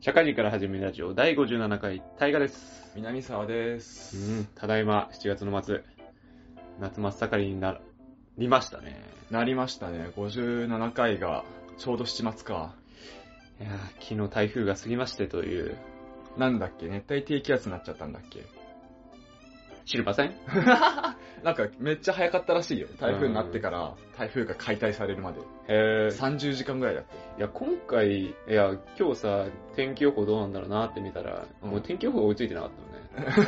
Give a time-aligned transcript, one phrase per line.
[0.00, 2.92] 社会人から始めるラジオ第57回、大河です。
[2.94, 4.16] 南沢です。
[4.16, 5.82] うん、ただいま7月の末、
[6.80, 7.80] 夏真っ盛りにな
[8.38, 9.00] りましたね。
[9.30, 10.10] なりましたね。
[10.16, 11.44] 57回が
[11.78, 12.74] ちょうど7月か。
[13.60, 15.76] いやー昨日台風が過ぎましてという、
[16.36, 16.88] なんだっけ？
[16.88, 18.44] 熱帯低気圧になっちゃったんだっけ？
[19.86, 20.34] 知りません？
[21.44, 22.88] なんかめっちゃ早かったらしいよ。
[23.00, 25.40] 台風になってから台風が解体されるまで。
[25.68, 27.14] えー、30時間ぐらいだって。
[27.38, 29.46] いや、今回、いや、今日さ、
[29.76, 32.70] 天気予報どうなんだろうなって見たら、うんもう天気予報が追いついてなかっ
[33.14, 33.46] たよね。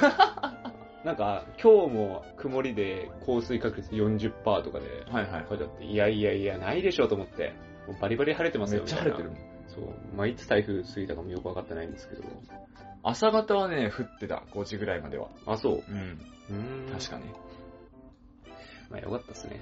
[1.05, 5.47] なんか、今日も曇りで降水確率40%とかで、はいはい。
[5.49, 7.53] 書いてあって、いやいやいや、ないでしょと思って、
[7.89, 9.49] もうバリバリ晴れてますよめっちゃ晴れてるみもん。
[9.69, 10.17] そう。
[10.17, 12.23] まあ、いつ台風過ぎたかもよくわかってないんですけど。
[13.03, 14.43] 朝方はね、降ってた。
[14.53, 15.29] 5時ぐらいまでは。
[15.47, 15.85] あ、そう。
[15.89, 16.19] うん。
[16.51, 16.93] うーん。
[16.93, 17.33] 確かね。
[18.91, 19.61] まあ、よかったっすね。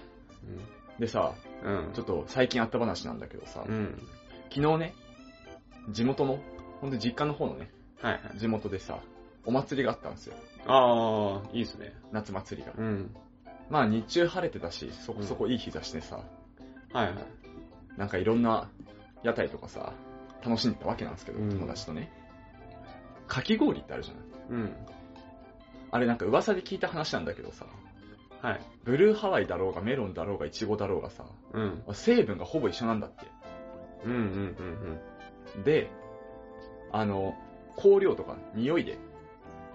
[0.98, 1.86] でさ、うん。
[1.86, 1.92] うん。
[1.92, 4.00] ちょっと最近あった話なんだけどさ、うん。
[4.50, 4.94] 昨日ね、
[5.91, 6.38] 地元の、
[6.80, 8.38] ほんと実家の方のね、はいはい。
[8.38, 9.00] 地元でさ、
[9.44, 10.34] お祭りがあったんですよ。
[10.66, 11.94] ああ、いいっすね。
[12.12, 12.72] 夏祭りが。
[12.77, 13.14] うん。
[13.70, 16.20] まあ日中晴れてたし、そこそこいい日差しでさ、
[16.92, 17.14] はいはい。
[17.96, 18.68] なんかいろんな
[19.22, 19.92] 屋台とかさ、
[20.44, 22.12] 楽しんでたわけなんですけど、うん友達とね。
[23.27, 24.14] かき氷ってあるじゃ
[24.55, 24.56] ん。
[24.56, 24.77] うん。
[25.91, 27.66] あれなんか噂で聞いた話なんだけどさ、
[28.42, 28.60] はい。
[28.84, 31.83] ブルーハワイだろうがメロンだろうがイチゴだろうがさ、うん。
[31.92, 33.27] 成分がほぼ一緒なんだって。
[34.05, 34.20] うんうんう
[35.60, 35.91] んで、
[36.92, 37.34] あの、
[37.77, 38.98] 香料とか匂いで、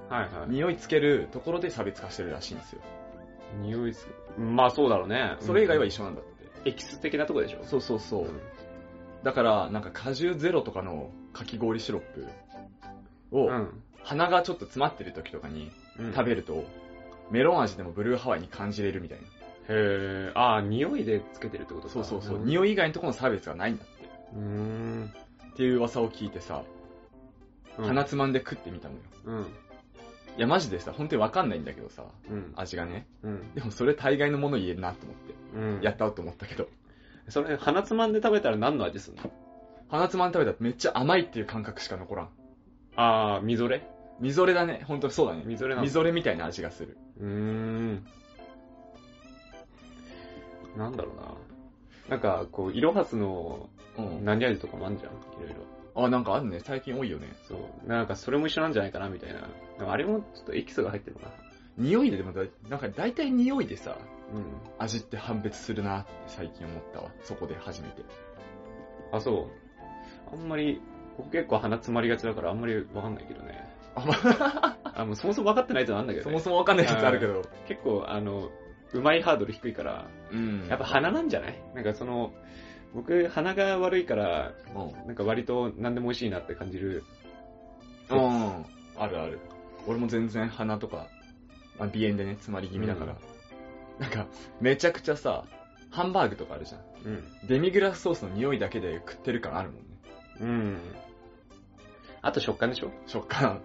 [0.10, 0.16] うん。
[0.16, 0.50] はいはい。
[0.50, 2.82] 匂いつけるところで差別化してるらしいんですよ。
[3.62, 5.36] 匂いすまあそうだろうね。
[5.40, 5.88] それ以外は緒。
[5.88, 6.70] 一緒なんだって。
[6.70, 8.26] エキス的なとこでしょそうそうそう。
[8.26, 8.40] ん
[9.24, 12.28] だから、なんか果汁ゼロとかのかき氷シロップ
[13.32, 13.84] を、うん。
[14.04, 16.66] 鼻がちょっと詰まってる時とかにうん食べると、
[17.30, 19.24] メロン味でもブルーハワイに感じれるみたいな。
[19.24, 19.30] へ
[19.70, 21.94] え、ああ、匂いでつけてるってことか。
[21.94, 22.38] そうそうそう。
[22.38, 22.46] い。
[22.46, 24.10] 匂い以外のところの差別がないんだって。
[24.36, 25.14] うーん。
[25.52, 26.64] っていう噂を聞いてさ、
[27.78, 29.02] うん鼻つまんで食ってみたのよ。
[29.26, 29.42] うん。
[29.42, 29.46] い
[30.38, 32.54] や、マジでさ、本当にわかんないんだけどさ、うん。
[32.56, 33.06] 味がね。
[33.24, 33.54] うん。
[33.54, 35.82] でもそれ大概のもの言えるなと思って、うん。
[35.82, 36.68] やったと思ったけど。
[37.30, 39.32] それ、鼻つまんで食べたら何の味すんの？
[39.90, 42.30] 鼻つまんで食べたらめっちゃ甘いっていう感覚しか残らん。
[42.96, 43.82] ああ、みぞれ？
[44.20, 44.84] みぞれだね。
[44.88, 45.44] 本当にそうだね。
[45.46, 45.84] みぞれなの？
[45.84, 46.98] みぞれみたいな味がする。
[47.20, 48.06] うーん。
[50.78, 51.34] なんだろうな。
[52.10, 54.26] なんか、こう、いろはすのうん。
[54.26, 55.12] 何味とかもあんじゃん？
[55.12, 55.16] い
[55.48, 55.50] ろい
[55.96, 56.06] ろ。
[56.06, 56.60] あ、なんかあるね。
[56.60, 57.28] 最近多いよね。
[57.48, 57.88] そう。
[57.88, 59.42] なんか、それも一緒なんじゃないかな、みたいな。
[59.78, 61.34] でもあれもちょっとエキスが入ってるのかな。
[61.78, 63.98] 匂いででもだ、なんか大体匂いでさ、
[64.34, 64.44] うん。
[64.78, 67.12] 味って判別するなって最近思ったわ。
[67.24, 68.04] そこで初めて。
[69.12, 69.50] あ、そ
[70.32, 70.34] う。
[70.34, 70.82] あんまり、
[71.18, 73.70] 僕結構鼻詰まりがちだからあんまりわかんないけどね。
[73.96, 76.32] あ、まあ、もうそもそも分かってないとなんだけど、ね。
[76.32, 77.42] そもそもわかんないやつあるけど。
[77.68, 78.50] 結構、あの、
[78.94, 81.62] うまいハードル低いから、うんやっぱ鼻なんじゃない？
[81.76, 82.34] なんかその、
[82.94, 85.08] 僕、鼻が悪いから、うん。
[85.08, 87.04] なんか割と何でも美味しいなって感じる。
[88.10, 88.66] うん。
[88.98, 89.40] あるある。
[89.88, 91.08] 俺も全然鼻とか、
[91.80, 93.16] まあ、鼻炎でね、詰まり気味だから。
[94.00, 94.28] なんか、
[94.60, 95.46] めちゃくちゃさ、
[95.90, 96.82] ハンバーグとかあるじゃん。
[97.06, 97.24] うん。
[97.48, 99.91] デミグラスソースの匂いだけで食ってる感あるもんね。
[100.42, 100.78] うん。
[102.22, 102.92] あと食感でしょ？
[103.08, 103.62] 食感。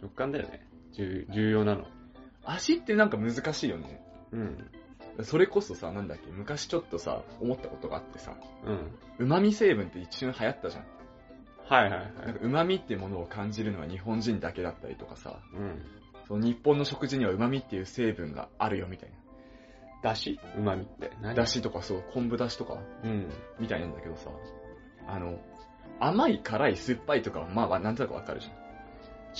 [0.00, 0.66] 食感だよね。
[0.92, 1.86] 重重要なの。
[2.44, 4.02] 味ってなんか難しいよね。
[4.32, 4.70] うん。
[5.22, 8.98] それこそさ、なんだっけ、昔ちょっとさ、思ったことがあってさ、うん。
[9.18, 10.84] 旨味成分って一瞬流行ったじゃん。
[11.68, 12.12] はいはいはい。
[12.26, 15.82] なんか旨味ってものを感じるのは日本人だけだったりとかさ、うん。
[16.28, 19.12] その日本の食事には旨味っていう成分があるよみたい
[20.02, 20.38] だし？
[20.56, 21.10] 旨味って。
[21.34, 22.78] だしとかそう、昆布だしとか？
[23.02, 23.28] うん。
[23.58, 24.30] みたいなんだけどさ、
[25.08, 25.40] あの、
[26.00, 28.50] 甘い、辛い、酸っぱいとかはまあなんとなくわかるじ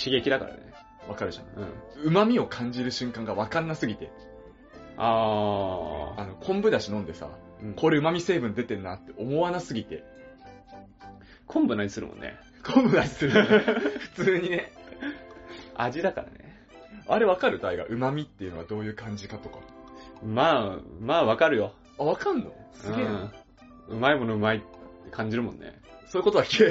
[0.04, 0.60] 刺激だからね。
[1.02, 1.08] ゃん。
[1.10, 1.62] わかるじゃん。
[1.62, 2.08] うん。
[2.08, 4.10] 旨味を感じる瞬間がわかんなすぎて、
[4.96, 7.66] ああの、昆布だし飲んでさ、ー。
[7.66, 10.04] うんこれ旨味成分出てんなって思わなすぎて、
[11.46, 12.36] 昆布の味するもんね。
[12.64, 13.48] 昆布だしするよね。
[14.14, 14.72] 普通にね。
[15.76, 16.56] 味だからね。
[17.08, 17.58] あれわかる？
[17.58, 19.58] 大が旨味っていうのはどういう感じかとか。
[20.24, 21.72] まあ、まあわかるよ。
[21.98, 22.52] あ、わかんの？
[22.74, 23.32] すげえな。
[23.88, 23.96] うん。
[23.96, 24.66] うまいものうまいって
[25.10, 25.80] 感じるもんね。
[26.08, 26.64] そういうことだっけ？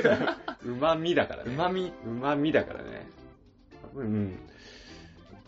[0.68, 1.52] うまみだからね。
[1.54, 1.94] 旨味？
[2.06, 3.08] うまみだからね。
[3.96, 4.40] うん。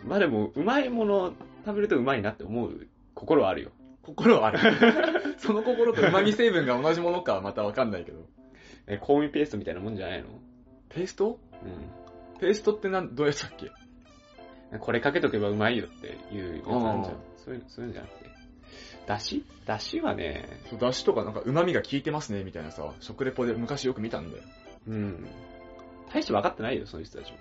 [0.04, 1.34] まあでも、うまいもの
[1.66, 3.72] 食べるとうまいなって思う心はあるよ。
[4.04, 4.60] 心はある。
[5.38, 8.26] その心と旨味成分が同じものかはまたわかんないけど。
[8.88, 10.28] え、香味ペーストみたいなもんじゃないの？
[10.90, 11.40] ペースト？
[12.38, 13.66] うペーストってなん、どうやったっけ？
[14.78, 14.80] ん。
[14.80, 17.10] これかけとけばうまいよっていうやつあるじゃんあ。
[17.38, 18.19] そういう、そういうんじゃなくて。
[19.10, 24.44] だしだしはね、そうだしとかなんか旨味が効いてますねみたいなさ、食レポで昔よく見たんだよ。
[24.88, 25.28] うん。
[26.14, 27.40] 大して分かってないよ、その人たちも。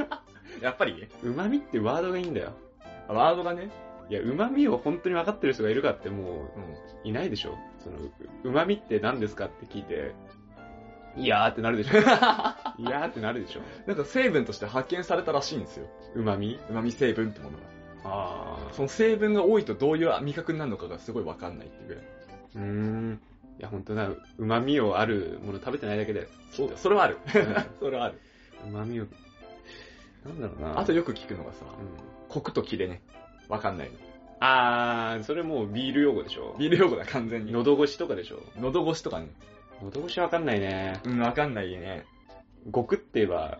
[0.62, 1.06] やっぱり？
[1.22, 2.52] 旨味ってワードがいいんだよ。
[3.06, 3.70] ワードがね？
[4.08, 6.48] いや、旨味を本当に分かってる人がいるかっても
[7.04, 7.58] ういないでしょ。
[7.78, 7.98] その、
[8.42, 10.14] 旨味って何ですかって聞いて、
[11.16, 11.98] いやーってなるでしょ。
[12.00, 13.60] いやーってなるでしょ。
[13.86, 15.86] なんか成分として発見されたらしいんですよ。
[16.14, 16.58] 旨味？
[16.70, 17.71] 旨味成分ってものが。
[18.04, 22.04] あその成分が多いとどういう味覚になるのかがすごいわかんないっていうぐらい。
[22.04, 22.58] ー。
[22.58, 23.20] うーん。
[23.58, 26.28] いや、ほんとな、旨味をあるもの食べてないだけで。
[26.50, 26.78] そうだよ。
[26.78, 27.18] それはある。
[27.78, 28.18] それはある。
[28.66, 29.06] 旨味を、
[30.24, 30.78] なんだろうな。
[30.80, 32.28] あとよく聞くのがさ、うん。
[32.28, 33.02] コクとキレね。
[33.48, 33.94] わかんないの。
[34.40, 36.56] あー、それもうビール用語でしょ。
[36.58, 37.52] ビール用語だ、完全に。
[37.52, 38.42] 喉越しとかでしょ。
[38.58, 39.28] 喉越しとかね。
[39.82, 41.00] 喉越しわかんないね。
[41.04, 42.04] うん、わかんないね。
[42.72, 43.58] 極って言えば、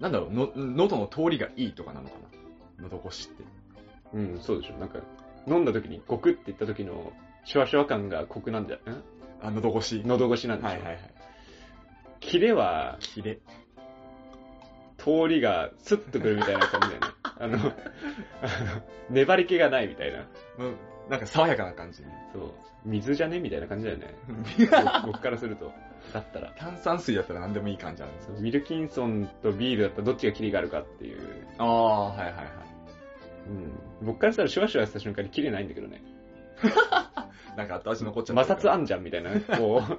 [0.00, 2.31] なんだろう、の、喉の通りがいいとかなのかな。
[2.82, 3.44] 喉越しって。
[4.14, 4.74] うん、そうでしょ。
[4.78, 4.98] なんか、
[5.46, 7.12] 飲んだ時に極って言った時の、
[7.44, 8.80] シュワシュワ感が濃くなんじゃ、ん？
[9.42, 10.02] あ、喉越し。
[10.04, 10.68] 喉越しなんでしょ？
[10.70, 11.10] はいはいはい。
[12.20, 13.38] キレは、キレ。
[14.98, 17.06] 通りがスッとくるみたいな感じだよね。
[17.40, 17.72] あの、あの
[19.10, 20.26] 粘り気がないみたいな。
[20.58, 20.76] うん
[21.10, 22.04] なんか爽やかな感じ。
[22.32, 22.52] そう。
[22.84, 23.40] 水じゃね？
[23.40, 24.14] みたいな感じだよね。
[24.56, 25.72] 僕 僕からすると。
[26.14, 26.52] だったら。
[26.56, 31.18] 炭酸水だったら何でもいい感じなんですそうウィルキンソンとビールだったらどっちがキレがあるかっていう。
[31.58, 32.46] ああ、はいはいはい。
[33.48, 34.06] うん。
[34.06, 36.02] 僕からしたらシュワシュワした瞬間にキレないんだけどね。
[37.56, 38.44] なんか後味残っちゃった。
[38.44, 39.30] 摩擦あんじゃんみたいな。
[39.58, 39.98] こう、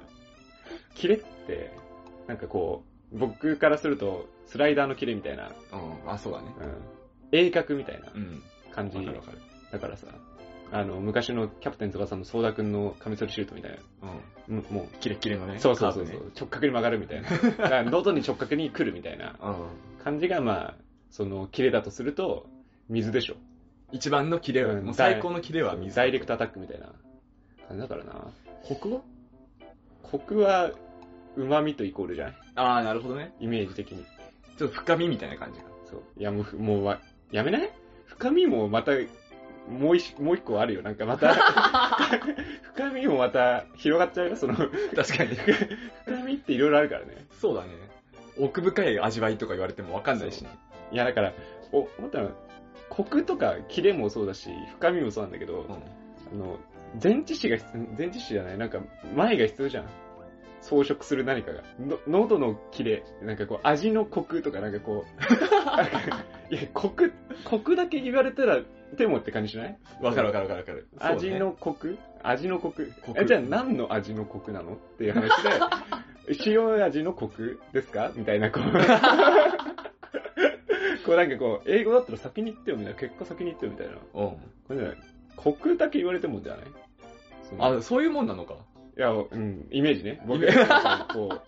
[0.94, 1.72] キレって、
[2.26, 5.52] なんかこう、僕からするとスライダーのキレみたいな、
[6.04, 6.48] うん、あ、そうだね。
[7.32, 7.38] うん。
[7.38, 8.42] 鋭角みたいなうん。
[8.72, 9.38] 感じわかるわかる。
[9.70, 10.08] だからさ、
[10.72, 13.78] あの、昔のキャプテン翼のソーダくんのカミソリシュートみたいな。
[14.48, 14.56] うん。
[14.56, 15.56] ももキレッキレのね。
[15.56, 16.06] う、そうそうそう
[16.36, 17.28] 直角に曲がるみたいな。
[17.30, 19.50] だから喉に直角に来るみたいなう
[20.00, 20.02] ん。
[20.02, 20.74] 感じが、まあ、
[21.10, 22.48] その、キレだとすると、
[22.88, 23.34] 水でしょ。
[23.92, 25.94] 一番のキレは、うんもう最高のキレは水。
[25.96, 26.86] ダイレクトアタックみたいな
[27.68, 28.12] 感じだからな。
[28.62, 29.00] コクは？
[30.02, 30.70] コクは、
[31.36, 32.34] 旨味とイコールじゃない？
[32.56, 33.34] ああ、なるほどね。
[33.40, 34.04] イメージ的に。
[34.58, 35.66] ちょっと深みみたいな感じが。
[35.90, 36.02] そう。
[36.16, 37.00] いや、もうふ、もうわ、
[37.30, 37.70] やめない？
[38.06, 38.92] 深みもまた、
[39.68, 40.82] もう一、もう一個あるよ。
[40.82, 41.34] なんかまた、
[42.74, 44.36] 深みもまた広がっちゃうよ。
[44.36, 44.68] その、確
[45.16, 45.34] かに。
[46.04, 47.26] 深みっていろいろあるからね。
[47.40, 47.68] そうだね。
[48.38, 50.50] 奥深い味わいとか言われてもわかんないしね。
[50.92, 51.32] いや、だから、
[51.72, 52.30] お、思ったのは、
[52.90, 55.72] コクとかキレもそうだし、深みもそうなんだけど、うん。
[55.72, 55.76] あ
[56.36, 56.58] の、
[57.02, 58.80] 前置詞が必要、前置詞じゃない、なんか、
[59.14, 59.84] 前が必要じゃん。
[60.60, 61.62] 装飾する何かが。
[61.78, 65.04] の喉のキレ、なんかこう、味のコクとかなんかこ
[66.50, 67.12] う、 いや、コク、
[67.44, 68.60] コクだけ言われたら、
[68.96, 69.78] でもって感じしない？
[70.00, 70.88] わかるわかるわかるわかる。
[71.00, 71.98] 味のコク？
[72.22, 72.92] 味のコク？
[73.02, 74.74] コクえ、じゃあ何の味のコクなの？
[74.74, 75.50] っていう話で、
[76.46, 78.12] 塩味のコクですか？
[78.14, 78.62] みたいな、こう。
[81.04, 83.94] こうなんかこう、英語だったら先に言ってよみたいな、結果先に言ってよみたいな。
[83.94, 84.00] うん。
[84.12, 84.38] こ
[84.70, 84.94] れね、
[85.36, 86.66] コクだけ言われてもじゃない
[87.48, 88.54] そのあ、そういうもんなのか？
[88.96, 90.22] いや、うん、イメージね。
[90.26, 90.46] 僕
[91.12, 91.40] こ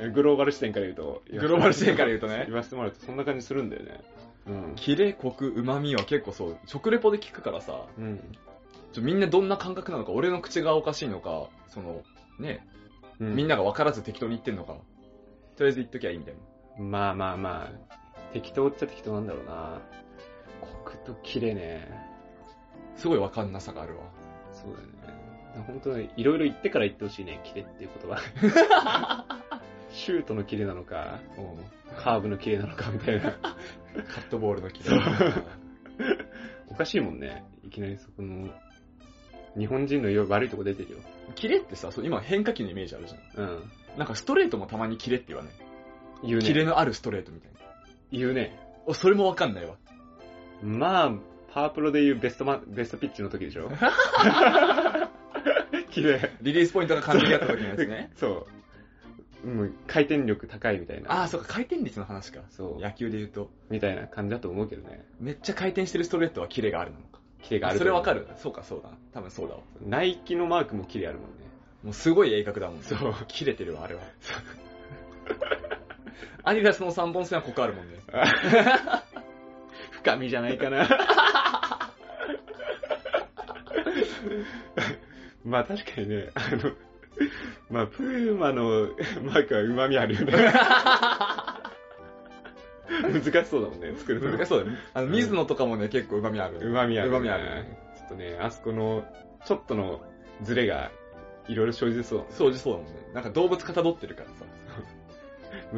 [0.00, 1.22] う、グローバル視点から言うと。
[1.30, 4.00] グローバル視点から言うとね言わせてもらうとそんな感じするんだよね。
[4.46, 4.72] うん。
[4.76, 8.20] キレ、コク、旨味は結構そう、食レポで聞くからさ、うん。
[8.92, 12.02] ちょみんなどんな感覚なのか、俺の口がおかしいのか、その、
[12.38, 12.66] ね、
[13.20, 14.74] うん、みんなが分からず適当に言ってんのか、
[15.56, 16.34] とりあえず言っときゃいいみたい
[16.78, 16.84] な。
[16.84, 18.03] まあまあまあ、
[18.34, 19.80] 適当っちゃ適当なんだろうな。
[20.60, 21.88] コクとキレね。
[22.96, 24.02] すごい分かんなさがあるわ。
[24.52, 25.64] そうだよね。
[25.66, 29.24] 本当にいろいろ言ってから言ってほしいね、キレっていう言葉。
[29.90, 31.96] シュートのキレなのか、うん。
[31.96, 33.30] カーブのキレなのかみたいな。
[33.30, 33.48] カ
[34.20, 34.90] ットボールのキレ。
[36.66, 37.44] おかしいもんね。
[37.62, 38.48] いきなりそこの、
[39.56, 40.98] 日本人のよ悪いとこ出てるよ。
[41.36, 43.44] キレってさ、そう今変化球のイメージあるじゃん。
[43.44, 43.70] うん。
[43.96, 45.52] なんかストレートもたまにキレって言わない？
[46.24, 46.46] 言うね。
[46.46, 47.53] キレのあるストレートみたいな。
[48.12, 48.58] 言うね。
[48.86, 49.76] お、それも分かんないわ。
[50.62, 51.12] まあ、
[51.52, 53.70] パワープロで言うベストマベストピッチの時でしょ？
[55.90, 56.32] 綺麗。
[56.42, 58.10] リリースポイントが完璧だった時のやつね。
[58.16, 58.46] そ
[59.44, 59.48] う。
[59.48, 61.12] うん、回転力高いみたいな。
[61.12, 62.40] ああ、そうか、回転率の話か。
[62.50, 62.82] そう。
[62.82, 63.50] 野球で言うと。
[63.68, 65.04] みたいな感じだと思うけどね。
[65.20, 67.20] めっちゃ回転してるストレートはキレがあるのか。
[67.42, 67.78] キレがある。
[67.78, 68.26] それ分かる？
[68.36, 68.88] そうか、そうだ。
[69.12, 69.60] 多分そうだわ。
[69.86, 71.36] ナイキのマークもキレあるもんね。
[71.82, 72.84] もうすごい鋭角だもんね。
[72.84, 73.14] そう。
[73.28, 74.00] 切れてるわ、あれは。
[76.42, 77.98] アディダスの3本線はここあるもんね。
[79.90, 80.88] 深みじゃないかな。
[85.44, 86.72] まあ確かにね、あの、
[87.70, 88.88] まあプーマの
[89.22, 90.32] マークは旨味あるよね。
[93.02, 94.30] 難しそうだもんね、作るの。
[94.30, 94.78] 難しそうだよね。
[94.94, 96.58] あの、水野とかもね、結構旨味ある。
[96.60, 97.78] 旨味ある、旨味あるね。
[97.96, 99.04] ちょっとね、あそこの、
[99.44, 100.02] ちょっとの
[100.42, 100.90] ズレが、
[101.46, 103.00] いろいろ生じそうだもんねそうじそうだもんね。
[103.12, 104.44] なんか動物かたどってるからさ。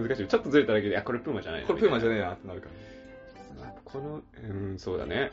[0.02, 0.28] 難しい。
[0.28, 3.74] ちょっとずれただけで、あ、これプーマじゃないなこれプーマじゃねねえなってなるから。
[3.84, 5.32] この、うん、そうだね。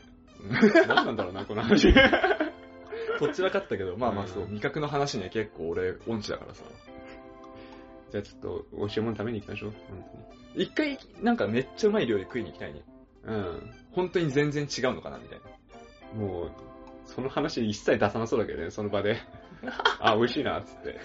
[0.87, 1.93] 何なんだろうな、この話。
[3.19, 6.63] こちらかったけど、まあまあそう、うん味覚の話ね、結構俺、音痴だからさ。
[8.11, 9.73] じゃあちょっと、美味しいもの食べに行きましょう。
[10.55, 12.83] 一回、なんかめっちゃうまい料理食いに行きたいね。
[13.25, 15.45] 本本当に全然違うのかな、みたいな。
[16.13, 16.23] 当に。
[16.23, 16.31] うん。
[16.31, 16.51] もう、
[17.05, 19.17] その話一切出さなそうだけどね、その場で。
[19.99, 20.99] あ、美味しいな、つって。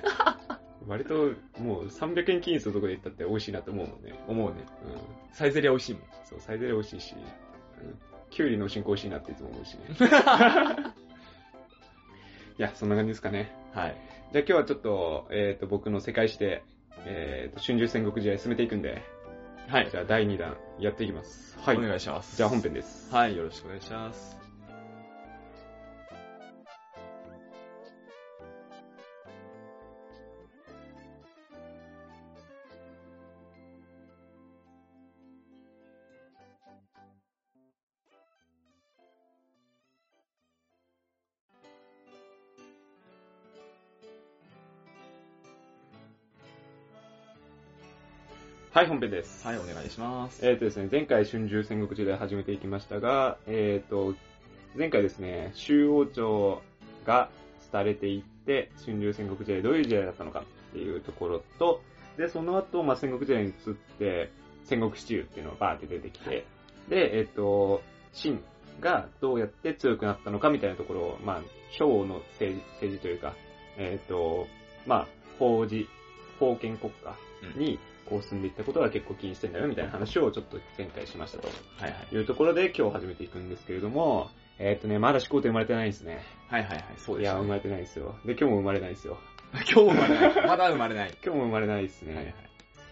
[0.89, 4.19] 割ともう300円均一のとこで行ったって美味しいなと思うもんね。
[4.27, 4.57] 思うね。
[4.85, 5.35] うん。
[5.35, 6.03] サイゼリア美味しいもん。
[6.25, 7.19] そう、サイゼリヤ美味しいし、う
[7.87, 7.99] ん。
[8.31, 9.83] キュウリの進行美味しいなっていつも思うしね。
[12.59, 13.55] いや、そんな感じですかね。
[13.73, 13.97] はい。
[14.33, 16.65] じゃあ今日はちょっと、えっ、と、僕の世界史で、
[17.05, 19.03] えっ、と、春秋戦国時代進めていくんで、
[19.69, 19.97] はいじ。
[19.99, 21.59] ゃあ第2弾やっていきます。
[21.61, 21.77] はい。
[21.77, 22.37] お願いします。
[22.37, 23.15] じゃあ本編です。
[23.15, 24.48] はい、よろしくお願いします。
[48.79, 49.45] はい、本編です。
[49.45, 50.47] はい、お願いします。
[50.47, 54.15] えっ、とですね、前回春秋戦国時代始めていきましたが、えっ、と、
[54.77, 56.63] 前回ですね、周王朝
[57.05, 57.29] が
[57.73, 61.83] 廃れていって、春秋戦国時代どういう時代だったのかっていうところと、
[62.17, 64.31] で、その後、まあ、戦国時代に移って、
[64.63, 66.47] 戦国支柱っていうのがバーって出てきて、
[66.89, 67.83] で、えっ、と、
[68.13, 68.39] 秦
[68.79, 71.43] がどうやって強くなったのかみたいなところを、まあ、
[71.77, 73.35] 昭の政治政治というか、
[73.77, 74.47] えっ、と、
[74.87, 75.09] まあ、
[75.41, 75.89] 法治、
[76.39, 77.17] 封建国家
[77.57, 82.15] にこう進んでいったことが結構気にしてんだよみたいな話をちょっと前回しましたとはいはい。
[82.15, 86.23] いうところで今日始めていくんですけれども、えっ、とね、まだ始皇帝生まれてないんですね。
[86.49, 87.43] はいはいはい、そういや、です、ね。
[87.43, 88.17] 生まれてないですよ。
[88.25, 89.19] で、今日も生まれないですよ。
[89.53, 90.47] 今日も生まれない。
[90.47, 91.19] まだ生まれない。
[91.25, 92.15] 今日も生まれないですね。
[92.15, 92.35] はいはい。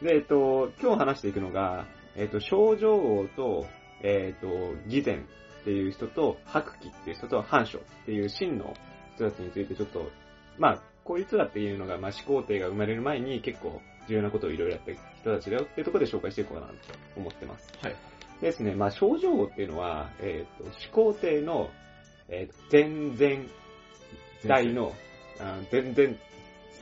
[0.05, 3.67] で、えっ、と、今日話していくのが、えっ、と、少女王と、
[4.03, 4.47] えっ、と、
[4.87, 5.21] 義前っ
[5.65, 8.75] ていう人と、白騎っていう人と、反書っていう真の
[9.17, 10.11] 人たちについてちょっと、
[10.59, 16.75] まあ、こいつらっていうのが、まあ、始皇帝が生まれる前に結構重要なことをいろいろやった人たちだよっていうところで紹介していこうかなと
[17.17, 17.73] 思ってます。
[17.83, 17.97] はい。
[18.41, 21.71] でですね、まあ、少女王っていうのは、えっ、と、始皇帝の、
[22.29, 23.49] えー、前々
[24.47, 24.93] 代の、
[25.41, 26.17] あ前々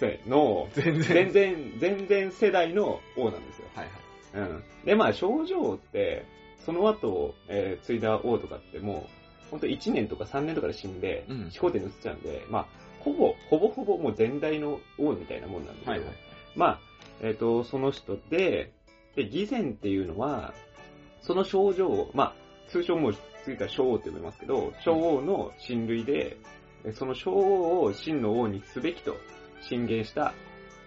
[0.00, 1.32] 世の、全全然。
[1.32, 3.68] 然、全然世代の王なんですよ。
[3.74, 3.86] はい
[4.34, 4.50] はい。
[4.50, 4.64] うん。
[4.84, 6.24] で、まあ、少女王って、
[6.64, 9.06] その後、えー継いだ王とかっても
[9.48, 12.66] う、ほんと1年とか3年とかで死んで、うん始皇帝に移っちゃうんで、まあ、
[13.00, 16.08] ほぼ、ほぼほぼもう前代の王みたいなもんなんだけど、はいはい。
[16.56, 16.80] まあ、
[17.20, 18.72] えっ、と、その人で、
[19.16, 20.54] で、義前っていうのは、
[21.20, 22.34] その少女王、まあ、
[22.70, 26.36] 通称もうついたら小王って呼びますけど、小王の親類で、
[26.84, 29.16] えその小王を真の王にすべきと
[29.62, 30.34] 進言した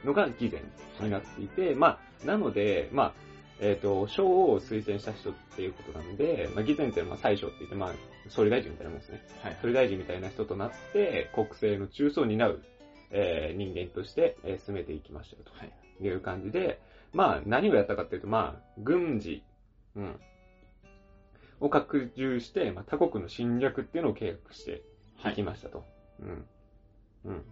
[0.04, 0.62] のが義前
[1.08, 3.14] になっていて、まあ、なので、まあ、
[3.60, 7.92] えっ、と、小王を推薦した人っていうことなんで、まあ、義前っていうのは最初って言って、まあ、
[8.30, 9.24] 総理大臣みたいなもんですね。
[9.42, 9.58] はい。
[9.62, 12.62] 総理大臣みたいな人となって、国政の中枢を担う、
[13.10, 15.52] えー人間として、えー進めていきましたよと。
[15.58, 15.87] はい。
[16.02, 16.82] いう感じで、
[17.14, 19.44] まあ何をやったかっていうと、まあ軍事、
[19.96, 20.20] うん、
[21.60, 24.84] を拡充して、まあ他国の侵略っていうのを計画して
[25.18, 25.84] はいきましたと。
[26.22, 26.46] うん。
[27.26, 27.44] うん。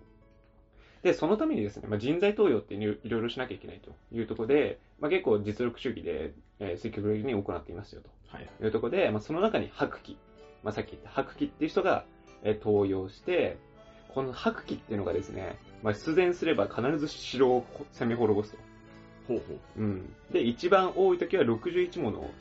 [1.06, 8.10] で、そのためにですね、まあ、人材登用っていういろいろしなきゃいけないというところで、まあ、結構実力主義で、えー積極的に行っていますよと。
[8.28, 8.50] はい。
[8.60, 10.18] うところで、まあ、その中に白騎、
[10.64, 12.06] まあ、さっき言った白騎っていう人が、
[12.44, 13.58] えー登用して、
[14.16, 17.63] この白騎っていうのがですね、まあ、出前すれば必ず城を
[17.94, 18.58] 攻め滅ぼすと。
[19.27, 19.80] ほうほう。
[19.80, 20.15] うん。
[20.32, 22.32] で、一番多い時は61もの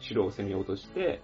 [0.00, 1.20] 城を攻め落として、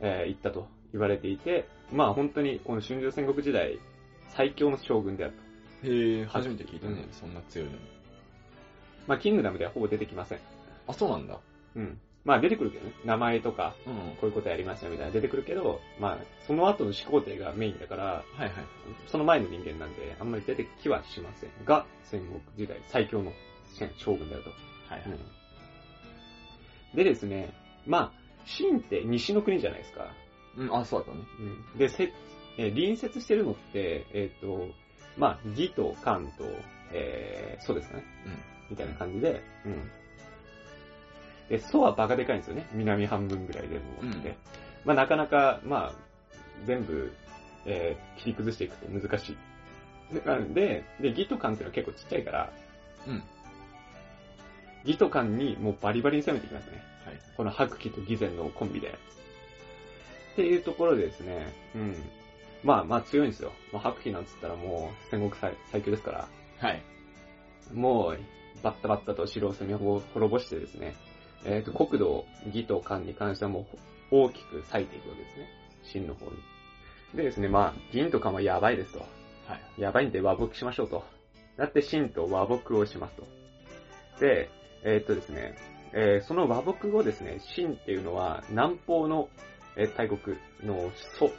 [0.00, 3.80] えー行ったと言われていて、まあ本当にこの春秋戦国時代
[4.28, 5.34] 最強の将軍である
[5.82, 5.88] と。
[5.88, 7.78] へえ、初めて聞いたね、うんそんな強いのに。
[9.08, 10.38] まあキングダムではほぼ出てきません。
[10.86, 11.40] あ、そうなんだ。
[11.74, 11.98] うん。
[12.26, 13.94] まあ出てくるけどね、名前とか、うん。
[14.16, 18.52] こういうことやりましたみたいな出てくるけど、まあその後の始皇帝がメインだから、はいはい。
[19.06, 23.32] その前の人間なんで、あんまり出てきはしませんが、戦国時代最強の
[23.96, 24.50] 将軍であると。
[24.50, 26.96] はいはい。
[26.96, 27.54] でですね、
[27.86, 28.12] まあ、
[28.44, 30.08] 秦って西の国じゃないですか。
[30.56, 31.26] うん、あ、そうだったね。
[31.74, 32.12] うん、で、せ、
[32.58, 34.68] えー隣接してるのって、えっ、と、
[35.16, 36.44] まあ、義と漢と、
[36.92, 38.04] えー、そうですかね。
[38.26, 38.32] うん。
[38.70, 39.90] みたいな感じで、うん。
[41.48, 42.66] で、蘇はバカでかいんですよね。
[42.72, 44.28] 南半分ぐらいでもって。
[44.28, 44.34] うん
[44.86, 45.92] まあ、なかなか、まあ、
[46.64, 47.12] 全部、
[47.66, 49.36] えー、切り崩していくって難し
[50.10, 50.14] い。
[50.14, 52.52] で、なんで、で、義と漢っていうのは結構ちっちゃいから、
[53.08, 53.22] うん。
[54.84, 56.82] 義と漢にもうバリバリに攻めていきますね。
[57.04, 57.20] はい。
[57.36, 58.88] この白騎と義前のコンビで。
[58.88, 61.96] っていうところでですね、うん。
[62.62, 63.52] まあまあ強いんですよ。
[63.72, 66.80] まあ、白騎なんつったらもう戦国最最強ですから、はい。
[67.74, 68.18] もう
[68.62, 70.94] バッタバッタと城を攻め滅ぼしてですね、
[71.46, 73.66] えっ、と、国土、義と漢に関してはも
[74.10, 75.48] う大きく割いていくわけですね。
[75.84, 76.32] 秦の方に。
[77.14, 78.98] でですね、まあ、銀と漢はやばいですと。
[78.98, 79.06] は
[79.78, 79.80] い。
[79.80, 81.04] やばいんで和睦しましょうと。
[81.56, 83.26] なって秦と和睦をしますと。
[84.20, 84.50] で、
[84.82, 85.56] えーっとですね、
[85.92, 89.28] えーその和睦後ですね、秦っていうのは南方の、
[89.76, 91.30] えー大国の祖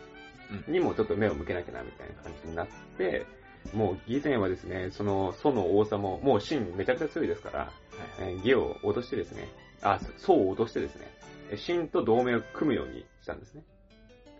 [0.67, 3.25] にもちょっと目を向けなきゃなみたいな感じになって、
[3.73, 7.71] もう義前はですね、その祖の王様も、もう秦めちゃくちゃ強いですから、
[8.19, 9.47] えー義を脅してですね、
[9.81, 11.07] あ、宋を脅してですね、
[11.51, 13.63] えー秦と同盟を組むようにしたんですね。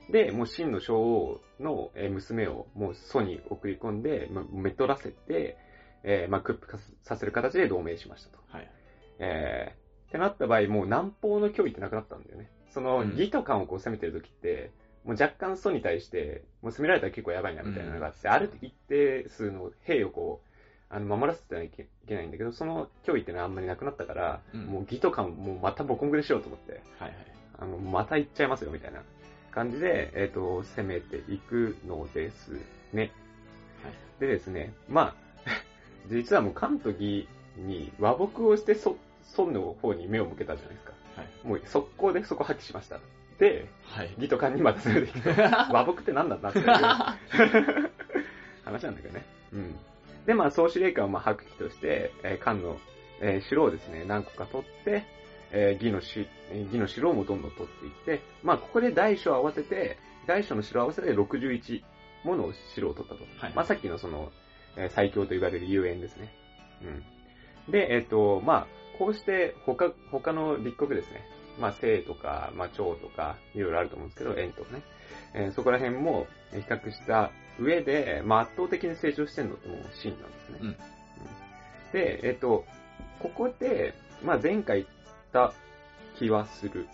[0.10, 5.58] で、もう秦の将王のえー娘をもう祖に送り込んで、まあ、めとらせて、
[6.04, 8.40] えーまあ、屈服させる形で同盟しましたと。
[8.50, 8.72] はい。
[9.20, 12.50] えー、ってなった場合、もう南方の脅威ってなくなったんだよね。
[12.70, 14.72] その、うん義と漢をこう攻めてる時って、
[15.04, 20.47] もう若干祖に対して、もう攻められたら結構やばいなみたいなのがあって、ある一定数の兵をこう、
[20.90, 27.14] あの、守らせてはいけいけないんだけど、その脅威ってのはあんまりなくなったから、うんもう義と漢もうまたボコングレしようと思って、はいはい。
[27.60, 29.02] あの、また行っちゃいますよみたいな
[29.52, 32.52] 感じで、えっ、と、攻めていくのです
[32.94, 33.12] ね。
[33.84, 34.22] はい。
[34.22, 35.16] でですね、まあ、
[36.10, 37.28] 実はもう関と義
[37.58, 38.98] に和睦をしてそ
[39.38, 40.94] 孫の方に目を向けたじゃないですか。
[41.18, 41.48] はい。
[41.48, 43.00] もう速攻でそこ破棄しました。
[43.40, 44.14] で、はい。
[44.18, 45.30] 義と漢にまた攻めてきて、
[45.72, 46.66] 和睦って何なんだっていう
[48.64, 49.26] 話なんだけどね。
[49.54, 49.76] うん。
[50.28, 52.78] で、まあ、総司令官はまあ白旗として、えー漢の、
[53.22, 55.06] えー城をですね、何個か取って、
[55.52, 61.82] えー義のし、えー義の城をもどんどん取っていって、まあ、ここで大小合わせて、大小の城を合わせて61
[62.26, 63.24] もの城を取ったと。
[63.40, 64.32] はいまあ、さっきのその、
[64.76, 66.34] えー最強と言われる遊園ですね。
[67.68, 67.72] うん。
[67.72, 68.68] で、えっ、と、まあ、
[69.00, 71.24] こうして他、他の立国ですね。
[71.58, 74.84] まあ、清とか、まあ、長とか、いろいろあると思うんですけど、円とかね。
[75.34, 80.58] えーそこら辺もえー比較した上で、まあ、圧倒的に成長してるのってもう秦なんですね。
[80.62, 80.76] うんうん
[81.94, 82.66] で、えっ、と、
[83.20, 84.88] ここで、まあ、前回言っ
[85.32, 85.54] た
[86.18, 86.88] 気はする。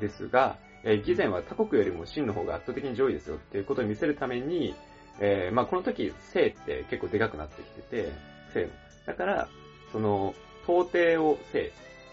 [0.00, 4.74] ですが、えー、義前は他国よりも秦の方が圧倒的に上位ですよっていうことを見せるために、
[5.18, 8.12] えーまあ、この時、清って結構でかくなってきてて、
[8.52, 8.70] 清の。
[9.06, 9.48] だから、
[9.92, 10.34] その、
[10.66, 11.70] 皇帝を清、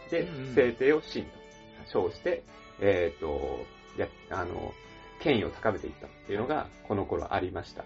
[0.10, 1.30] でうんうん、清帝を秦と
[1.92, 2.44] 称して、
[2.82, 3.66] えっ、と、
[3.98, 4.74] や、あの、
[5.27, 7.84] 権威を高めていったっていうのが、この頃ありました。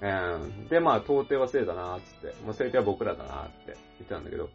[0.00, 0.68] うん。
[0.68, 4.48] で、まあ、皇帝は清だな、つって、もう清帝は僕らだな、って言ってたんだけど、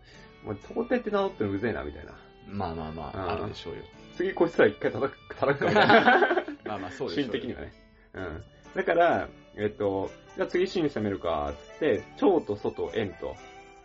[0.45, 2.13] もう皇帝って名乗ってるのうぜえな、みたいな。
[2.47, 3.81] まあまあまあ、うんあるでしょうよ。
[4.15, 6.45] 次こいつら一回叩く、叩くかみたいな。
[6.63, 7.31] まあまあ、そうでしょうよ。
[7.33, 7.73] 心的にはね。
[8.13, 8.43] うん。
[8.73, 13.35] だから、えっと、じゃあ次秦に攻めるか、つって、趙と蘇と燕と、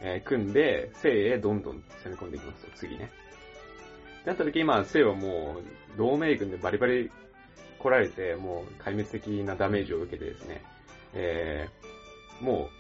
[0.01, 3.11] えー組んで、清へどんどん攻め込んでいきますよ、次ね。
[4.25, 7.11] なった時、今、清はもう、同盟軍でバリバリ
[7.83, 10.63] 来られて、もう壊滅的なダメージを受けてですね、
[11.15, 12.71] えー、も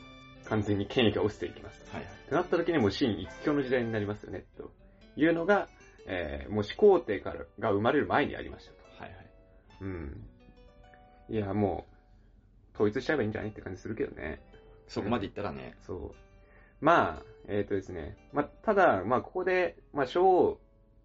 [0.44, 1.84] う、完全に権威が落ちていきます。
[1.92, 2.12] はいはい。
[2.12, 4.70] ってなった時にもう秦一強の時代になりますよね、と
[5.16, 5.68] いうのが、
[6.06, 8.78] えー、もう始皇帝からが生まれる前にありましたと。
[9.02, 9.26] はいはい。
[9.80, 10.24] うん。
[11.28, 11.86] いや、も
[12.72, 14.40] う、統一しちゃえばいいんじゃないって感じするけどね。
[14.88, 15.74] そこまでいったらね。
[15.86, 16.14] そう。
[16.80, 18.16] まあ、えっ、とですね。
[18.32, 20.58] まあ、ただ、まあ、ここで、まあ、将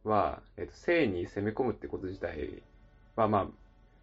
[0.03, 2.63] は、えっ、と、西に攻め込むってこと自体
[3.15, 3.47] は、まあ、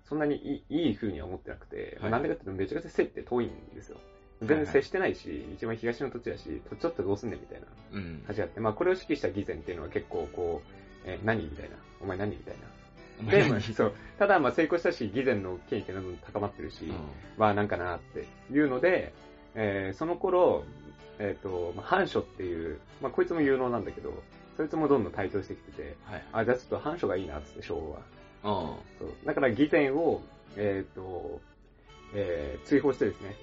[0.09, 3.99] そんなにいいいい風には思ってなくて、まあはいなんでかっていうと、めちゃくちゃ西って遠いんですよ。
[4.43, 8.23] 全然接してないし、一番東の土地だし、土地取ってどうすんねんみたいなうん。
[8.27, 10.69] 感じがあって、まあ、これを指揮した義前っていうのは結構こう、
[11.07, 11.77] えー何みたいな？
[12.03, 12.55] お前何みたい
[13.25, 13.31] な？
[13.31, 13.93] で、まあそう。
[14.19, 16.97] ただ、まあ、成功したし、義前の権威ってどんどん高まってるし、うん
[17.39, 19.15] まあ、なんかなっていうので、
[19.55, 20.65] えーその頃、
[21.21, 24.13] えっ、と、まあ、反書っていう、まあ、こいつも有能なんだけど、
[24.57, 26.25] そいつもどんどん台頭してきてて、はい。
[26.33, 28.03] あ、じゃあちょっと反書がいいなっつって、昭和は。
[28.45, 28.51] うん。
[28.51, 29.27] そう。
[29.27, 30.21] だから、義前を、
[30.57, 31.41] えっ、と、
[32.15, 33.37] えー追放してですね、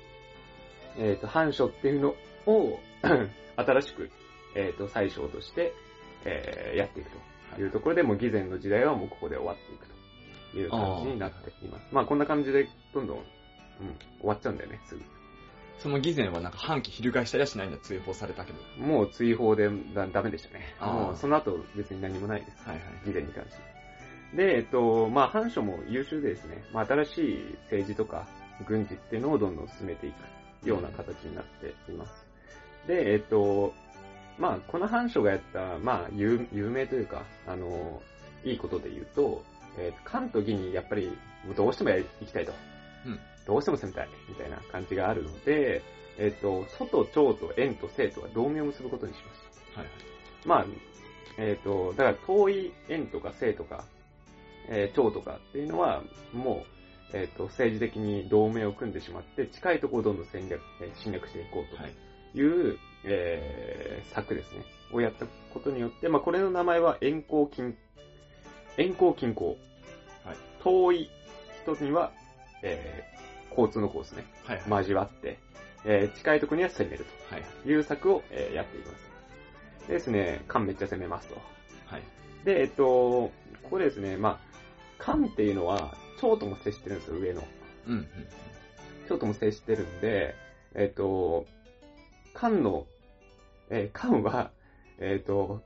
[0.97, 2.79] えっ、と、反書っていうのを、
[3.57, 4.09] 新しく、
[4.55, 5.73] えっ、と、宰相として、
[6.25, 7.09] えーやっていく
[7.55, 9.87] というところで、もう義前の時代はもうここで終わっていく
[10.51, 11.87] という感じになっています。
[11.91, 13.23] まあ、こんな感じで、どんどん、うん、
[14.19, 15.01] 終わっちゃうんだよね、すぐ。
[15.81, 18.85] その偽善はなんか反旗翻したりはしないんだ、追放されたけど。
[18.85, 20.75] もう追放でだダメでしたね。
[20.79, 22.63] もうその後別に何もないです。
[22.67, 22.85] はいはい。
[23.07, 23.80] 議連に関して。
[24.35, 28.27] で、えっと、まあ、反書も優秀でですね、まあ、新しい政治とか
[28.67, 30.13] 軍事っていうのをどんどん進めてい
[30.63, 32.25] くような形になっています。
[32.87, 33.73] で、えっと、
[34.37, 38.01] まあ、この反書がやった、まあ、有有名というか、あの、
[38.43, 39.43] いいことで言うと、
[39.77, 41.11] えっと、関と義にやっぱり、
[41.55, 42.53] どうしてもやり行きたいと。
[43.05, 45.81] うんどうしても攻めたい、みたいな感じがあるので、
[46.17, 49.81] えっと、祖と長と縁と生とは同盟を結ぶことにしました。
[49.81, 50.47] はいはい。
[50.47, 50.65] まあ、
[51.37, 53.83] えっ、と、だから遠い円とか正とか、
[54.67, 56.65] えー長とかっていうのは、も
[57.13, 61.93] う、えっ、と、政治的に同盟を組んでしまって、近いところをどんどん戦略、えー侵略していこうとはい。
[62.37, 64.63] いう、えー策ですね。
[64.93, 67.75] をやったことによって、まあ、これの名前は遠行近、
[68.77, 69.57] 遠行近行。
[70.23, 71.09] はい遠い
[71.63, 72.11] 人には、
[72.63, 73.11] えー
[73.51, 74.79] 交通のコースね、はいはい。
[74.79, 75.37] 交わって、
[75.83, 77.35] えー近いところには攻めると。
[77.35, 77.69] はい。
[77.69, 79.87] いう策を、えーやっていきます。
[79.87, 81.35] でですね、漢めっちゃ攻めますと。
[81.87, 82.01] はい。
[82.45, 83.31] で、えっと、こ
[83.71, 84.50] こでですね、まあ、
[85.01, 87.43] 漢っていうのは、蝶とも接してるんですよ、上の。
[87.87, 88.07] うんうん。
[89.09, 90.35] 蝶とも接してるんで、
[90.75, 91.47] えっ、と、
[92.33, 92.85] 漢の、
[93.69, 94.51] えー漢は、
[94.99, 95.63] えっ、と、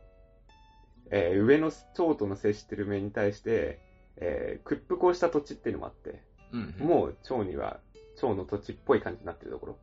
[1.12, 3.80] えー上の長との接してる目に対して、
[4.16, 6.76] えー屈服をした土地っていうのもあって、うん。
[6.80, 7.80] もう長には
[8.16, 9.78] 長の土地っぽい感じになってるところ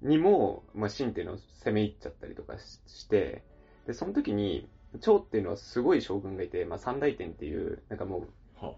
[0.00, 3.42] にも、まあ、秦っていうのを攻め入っちゃったりとかしして、
[3.86, 4.68] で、その時に、
[5.00, 8.26] 長っていうのはすごい将軍がいて、まあ、三大天っていう、なんかも
[8.60, 8.72] は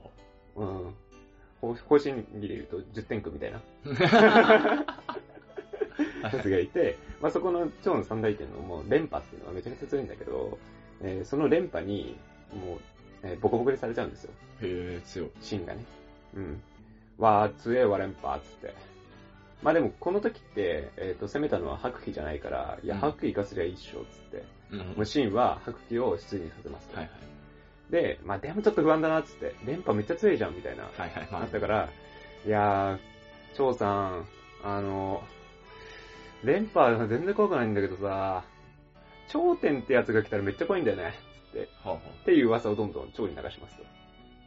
[0.56, 0.94] う、うん、
[1.60, 3.60] 方方針儀で言うと10点区みたいな
[6.22, 10.58] あ やつがいて、まあ、そこの長の三大天のもう連覇っていうのはめちゃくちゃ強いんだけど、
[11.00, 12.16] えーその連覇に、
[12.52, 12.78] もう、
[13.22, 14.32] えーボコボコにされちゃうんですよ。
[14.62, 15.30] へえ、強い。
[15.40, 15.84] シンがね。
[16.34, 16.62] うん。
[17.18, 18.74] わー、強えわ、連覇っつって。
[19.62, 24.44] まあでも、この時って、えっ、と、攻めたのは白騎じゃないから、いや、うん白騎行かせりゃいいっしょ、つって。
[24.72, 24.78] うん。
[24.78, 26.96] もうシンは白騎を出陣させますと。
[26.96, 27.37] はいはい。
[27.90, 29.54] で、まあでもちょっと不安だな、つって。
[29.64, 30.84] 連覇めっちゃ強いじゃん、みたいな。
[30.84, 31.28] はいはい。
[31.30, 31.88] まあったから、
[32.46, 34.26] いやー、張さん、
[34.62, 35.22] あの、
[36.44, 38.44] 連覇は全然怖くないんだけどさ、
[39.28, 41.14] 頂点ってやつが来たらめっちゃ怖いんだよね。
[41.82, 43.84] はあはっていう噂をどんどん蝶に流しますと。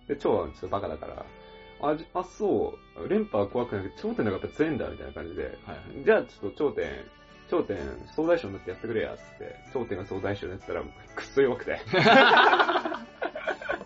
[0.07, 1.25] で、蝶はちょっとバカだから、
[1.81, 5.71] あ、じあ、そう、連覇は怖くないけど、頂点の方がやっぱ強いんだ、みたいな感じで、あ。
[5.71, 6.05] はいはい。
[6.05, 6.89] じゃあちょっと頂点、
[7.49, 7.77] 頂点、
[8.15, 11.79] 総大将になってやってくれや、つって、頂点が総大将になってたら、くっそ弱くて、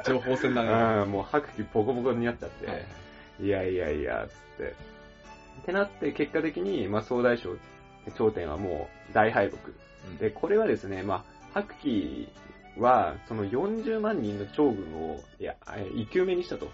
[0.05, 0.69] 情報戦だね。
[0.69, 2.85] はうん、もう白気ボコボコになっちゃって、いはい。
[3.41, 4.75] いやいやいや、つって。
[5.61, 7.55] ってなって、結果的に、まあ、総大将、
[8.17, 9.57] 頂点はもう大敗北。
[9.57, 12.27] うんで、これはですね、まあ、白騎
[12.77, 16.69] は、その40万人の長軍を、いや、え生き埋めにしたと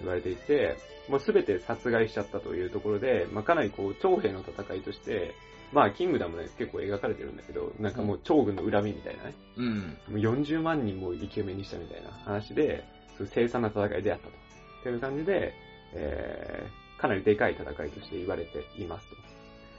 [0.00, 0.76] 言われていて、
[1.08, 5.34] もうすべて殺害しちゃったというところで、まあ、かなりこう、長兵の戦いとして、
[5.74, 9.78] まあ、キングダムで結構描かれてるんだけど、なんかもう長軍の恨みみたいなね、うん。
[9.80, 12.84] もう40万人も生き埋めにしたみたいな話で、
[13.18, 14.32] そういう凄惨な戦いであったと。
[14.84, 15.52] という感じで、
[15.94, 19.16] えー、かなりでかい戦いとして言われていますと。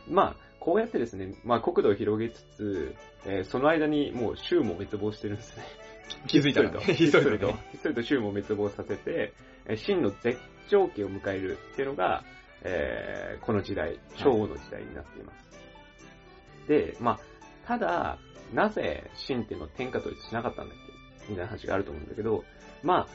[0.07, 5.63] まあ、こうやってですね、まあ国土を広げつつ、えーその間にもう州も滅亡してるんですね。
[6.27, 6.79] 気づいたら と。
[6.85, 6.93] ね。
[6.93, 9.33] ひっそりとね。、ひっそりと州も滅亡させて、
[9.65, 12.23] えー真の絶頂期を迎えるっていうのが、
[12.63, 15.44] えーこの時代、昭和の時代になっています。
[16.67, 17.19] で、まあ、
[17.67, 18.17] ただ、
[18.53, 22.43] なぜ真っていうのを天下統一しなかったんだっけみたいな話があると思うんだけど、
[22.83, 23.07] まあ、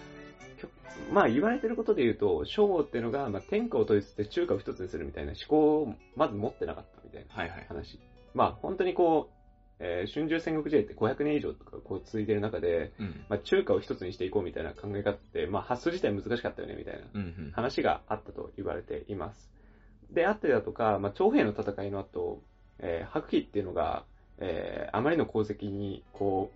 [1.12, 7.34] まあ言われてることで言うと、昭和っていうのが、まあ天下を統一して中華を一つにするみたいな思考をまず持ってなかったみたいな。
[7.34, 7.66] はいはい。
[7.68, 7.98] 話。
[8.34, 9.34] まあ本当にこう、
[9.78, 13.24] えー春秋戦国時代って500年以上とかこう続いてる中で、うん。
[13.28, 17.52] まあ中華を一つにしていこうみたいな考え方って、まあ発想自体難しかったよねみたいなうんうん。
[17.52, 19.50] 話があったと言われています。
[20.10, 22.42] で、あったりだとか、まあ長兵の戦いの後、
[22.80, 24.04] えー白騎っていうのが、
[24.38, 26.50] えーあまりの功績にこ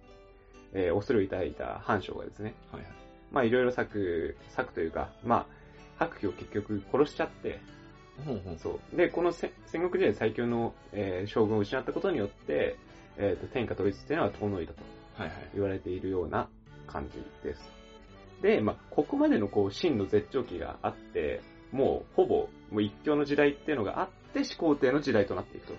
[0.74, 2.92] う、えー恐れを抱いた藩将がですね、はいはい。
[3.32, 5.46] まあいろいろ策、策というか、まあ
[5.98, 7.60] 白騎を結局殺しちゃって、
[8.24, 8.58] ほうほう。
[8.58, 8.96] そう。
[8.96, 12.76] で、このせ戦国時代最強の、えー将軍を失ったことによって、
[13.16, 14.82] えーと、天下統一っていうのは遠のいたと
[15.16, 15.50] はいはい。
[15.54, 16.48] 言われているような
[16.86, 17.72] 感じです。
[18.42, 25.74] で、まあ、ここまでのこう、真の絶頂期があって、もう、ほぼ、もう一強の時代っていうのがあって、始皇帝の時代となっていくと。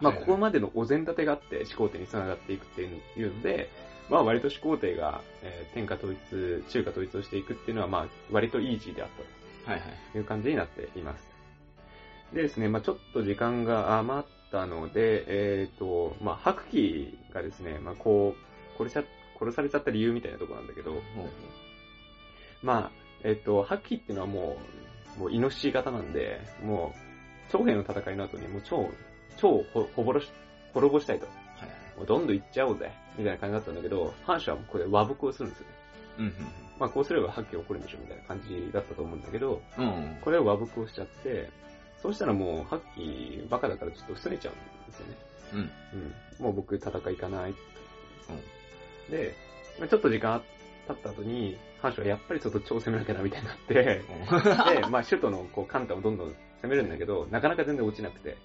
[0.00, 3.70] まあ、ここまでのお膳立てがあって、始皇帝に繋がっていくっていうので、
[4.10, 9.44] まあ、割と始皇帝が、えー天下統一、中華統一をしていくっていうのは、まあ、割とイージーであったと。
[9.66, 9.76] は
[10.18, 11.26] いう感じになっています。
[12.32, 19.04] でですね、まあちょっと時間が余ったので、えっ、と、まあ白騎がですね、まあこう、殺しちゃ、
[19.38, 20.92] 殺されちゃった理由みたいなところなんだけど。
[22.62, 22.90] まあ、
[23.22, 24.56] えっ、と、白騎っていうのはも
[25.16, 28.90] う、もうイノシシ型なんで、もう、長兵の戦いの後にもう超、
[29.36, 30.30] 超ほほぼろし、
[30.72, 31.26] 滅ぼしたいと。
[31.26, 31.98] はいはい。
[31.98, 35.74] もうどんどん行っちゃおうぜ、みたいな感じだったんだけど、反社はもうこれ和睦をするんですよね。
[36.18, 36.32] うん
[36.78, 39.84] まあこうすれば白騎が起こるんでしょ、みたいな感じだったと思うんだけど、うん。
[39.84, 40.18] うん。
[40.20, 41.48] これを和睦をしちゃって、
[42.02, 45.16] そうしたらもう、ハッキーバカだからちょっと拗ねちゃうんですよね。
[45.54, 45.60] うん。
[45.60, 46.44] うん。
[46.44, 47.54] もう僕戦い行かない。
[49.10, 49.34] で、
[49.78, 50.42] まあちょっと時間
[50.88, 54.02] 経った後に、藩主はやっぱりちょっと超攻めなきゃなみたいになって、で、
[54.90, 58.36] まあ首都のこう、カンタをどんどん攻めるんだけど、なかなか全然落ちなくて。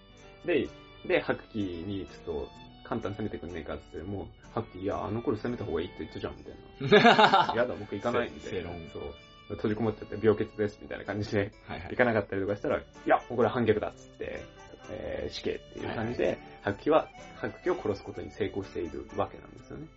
[0.46, 0.68] で、
[1.08, 2.50] で、ハッキーにちょっと、
[2.84, 7.54] カンタン攻めてくんねえかってって、もう、ハッキー、いや、あの頃攻めた方がいいって言ったじゃん、みたいな。
[7.56, 8.70] やだ、僕行かない、みたいな。
[8.92, 9.56] そう。
[9.56, 11.96] 閉じこもっちゃって病欠です、みたいな感じで、はいはい行。
[11.96, 14.42] かなかったりとかしたら、いや、もうこれは反逆だっつって、
[14.92, 19.88] えー死刑っていう感じで、白騎は、白騎を殺すことに成功しているわけなんですよね。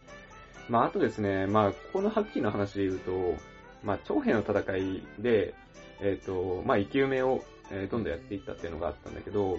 [0.68, 3.34] まあ、あとですね、まあ、この白騎の話で言うと、
[3.82, 5.54] まあ、長兵の戦いで、
[6.00, 9.58] えっ、と、まあ、生き埋めを、えーどんどんやっていったっていうのがあったんだけど、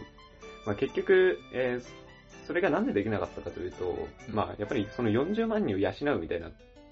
[0.65, 2.03] まあ、結局、えー
[2.45, 6.49] それがなんでできなかったかというと、まあ、やっぱりその40万人を養うみたいな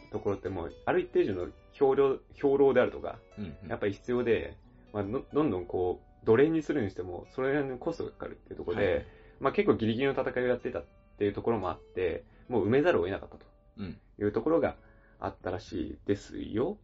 [0.09, 3.19] ところってもう、ある一定以上の兵糧、兵糧であるとか。
[3.67, 4.55] やっぱり必要で、
[4.93, 9.05] まあ、どどんどんこ奴隷にするにしても、それなりにコストがかかるっていうところで、はい
[9.41, 10.85] まあ結構ギリギリの戦いをやってたっ
[11.17, 13.45] ていうところもあって、もう埋めざるを得なかったと。
[13.79, 13.97] うん。
[14.19, 14.75] いうところが
[15.19, 16.77] あったらしいですよ。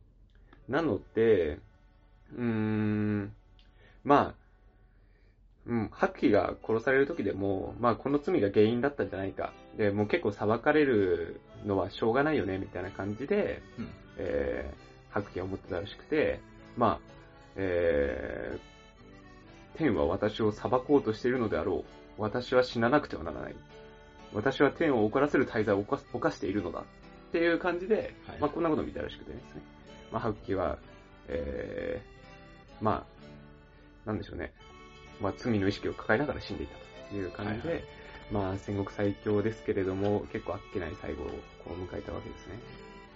[0.67, 1.59] なので、
[2.35, 3.33] うーん、
[4.03, 4.46] まあ、
[5.67, 9.51] うん、白騎が殺される時でも、まあこの罪が原因だったんじゃないか。
[9.77, 16.39] で、もう結構裁かれるのはしょうがないよね、みたいな感じで、うんえー、白騎は思ってたらしくて、
[16.77, 16.99] まあ、
[17.57, 22.21] えー、天は私を裁こうとしているのであろう。
[22.21, 23.55] 私は死ななくてはならない。
[24.33, 26.79] 私は天を怒らせる大罪を犯しているのだ。
[26.79, 26.83] っ
[27.31, 29.61] ていう感じで、はいまあこんなことを見たらしくてですね。
[30.11, 30.77] まあ白騎は、
[31.27, 33.05] えー、ま
[34.05, 34.53] あ、なんでしょうね。
[35.21, 36.75] まあ罪の意識を抱えながら死んでいた
[37.09, 37.85] という感じで、はいはい
[38.29, 41.27] まあ戦国最強ですけれども、結構あっけない最後を
[41.63, 42.59] こう迎えたわけですね。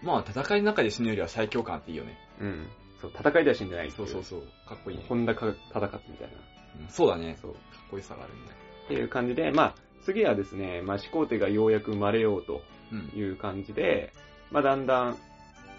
[0.03, 2.17] まあ、戦いの中で死ぬよりは最強感あっていいよね。
[2.39, 2.67] うん。
[2.99, 4.41] そう、戦いでは死んでないそうそうそう。
[4.67, 5.05] かっこいいね。
[5.07, 6.33] 本田か戦ったみたいな。
[6.79, 7.37] うんそうだね。
[7.41, 7.53] そう。
[7.53, 8.57] かっこよさがあるんだよ。
[8.85, 13.11] っていう感じで、まあ、次はですね、まあ、始皇帝がようやく生まれようとうん。
[13.15, 14.11] いう感じで、
[14.49, 15.17] まあ、だんだん、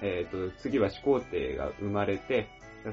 [0.02, 2.48] えっ、と、次は始皇帝が生まれて、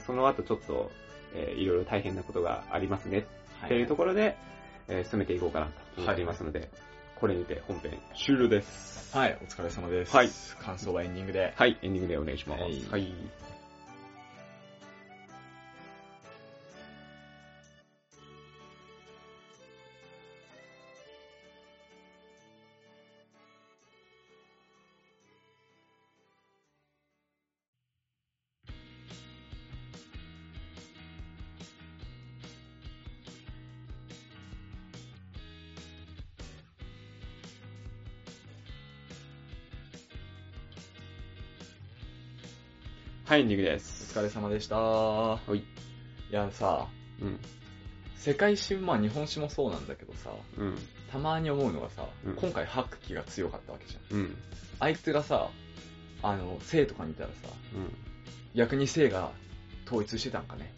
[0.05, 0.91] その後ちょっと、
[1.35, 3.25] えーいろいろ大変なことがありますね
[3.65, 4.37] っていうところで、
[4.87, 6.69] えー進めていこうかなと思いますので、
[7.15, 9.15] これにて本編終了です。
[9.15, 10.15] はい、お疲れ様です。
[10.15, 10.29] はい。
[10.61, 11.53] 感想はエンディングで。
[11.55, 12.61] はい、エンディングでお願いします。
[12.91, 13.13] はい
[43.39, 44.17] エンディングでおす。
[44.17, 44.78] 疲れ様でした。
[44.78, 45.58] はい。
[45.58, 45.63] い
[46.32, 46.88] やさ、
[47.21, 47.39] うん。
[48.15, 50.75] 世界史、まあ日本史もそうなんだけどさ、うん。
[51.10, 54.17] たまに思うのがさ、うん今回白騎が強かったわけじゃん。
[54.17, 54.38] うん。
[54.80, 55.49] あいつがさ、
[56.21, 57.93] あの、生とか見たらさ、うん。
[58.56, 59.32] 逆に生が
[59.86, 60.73] 統一してたんかね。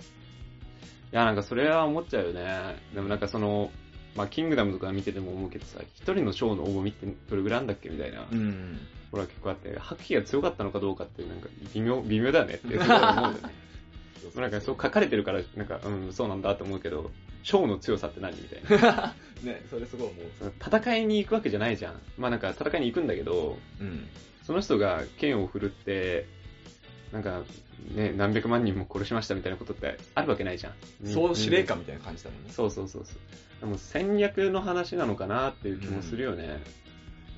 [1.12, 2.76] いや、なんかそれは思っちゃうよね。
[2.93, 3.71] でもなんかその、
[4.15, 8.28] まあ、キングダムとか見てても思うけどさ、一人のショーの重みってどれぐらいあんだっけみたいな。
[8.32, 8.80] うん。
[9.12, 13.38] これは結構あって、白騎が強かったのかどうかってなんか微妙、微妙だよねって すごい思うよね。
[14.36, 17.12] なんかそう書かれてるから、なんか、うん、そうなんだと思うけど、
[17.43, 19.13] ショーの強さって何みたいな。
[19.43, 20.54] ね、それすごい思う。
[20.63, 22.00] 戦いに行くわけじゃないじゃん。
[22.17, 24.08] まあなんか戦いに行くんだけど、うん。
[24.43, 26.28] その人が剣を振るって、
[27.12, 27.43] なんか、
[27.95, 30.69] ね、何百万人も殺しましたみたいなことってあるわけないじゃ
[31.04, 31.08] ん。
[31.08, 32.52] 総司令官みたいな感じだもんね。
[32.52, 33.15] そうそうそうそう。
[33.60, 36.60] でも戦略の話なのかなっていう気もするよね。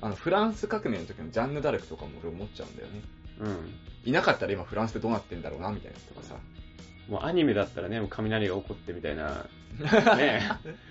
[0.04, 3.00] あの、フランス革命の時のジャンヌ・ダルクとかも俺思っちゃうんだよね。
[3.40, 3.74] うん。
[4.04, 6.36] いなかったら今フランスでどうなってんだろうな、みたいなとかさ。
[7.08, 9.46] もうアニメだったらね、もう雷が起こってみたいな、
[10.16, 10.42] ね、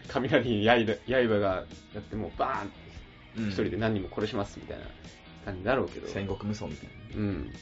[0.08, 2.72] 雷に刃刃がやってもうバーンって
[3.38, 4.86] うん一人で何人も殺しますみたいな
[5.46, 6.08] 感じだろうけど。
[6.08, 7.18] 戦国無双みたいな。
[7.18, 7.52] うん。
[7.52, 7.58] で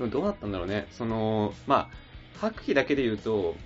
[0.00, 0.88] もどうなったんだろうね。
[0.90, 3.56] その、まあ、白騎だけで言うと、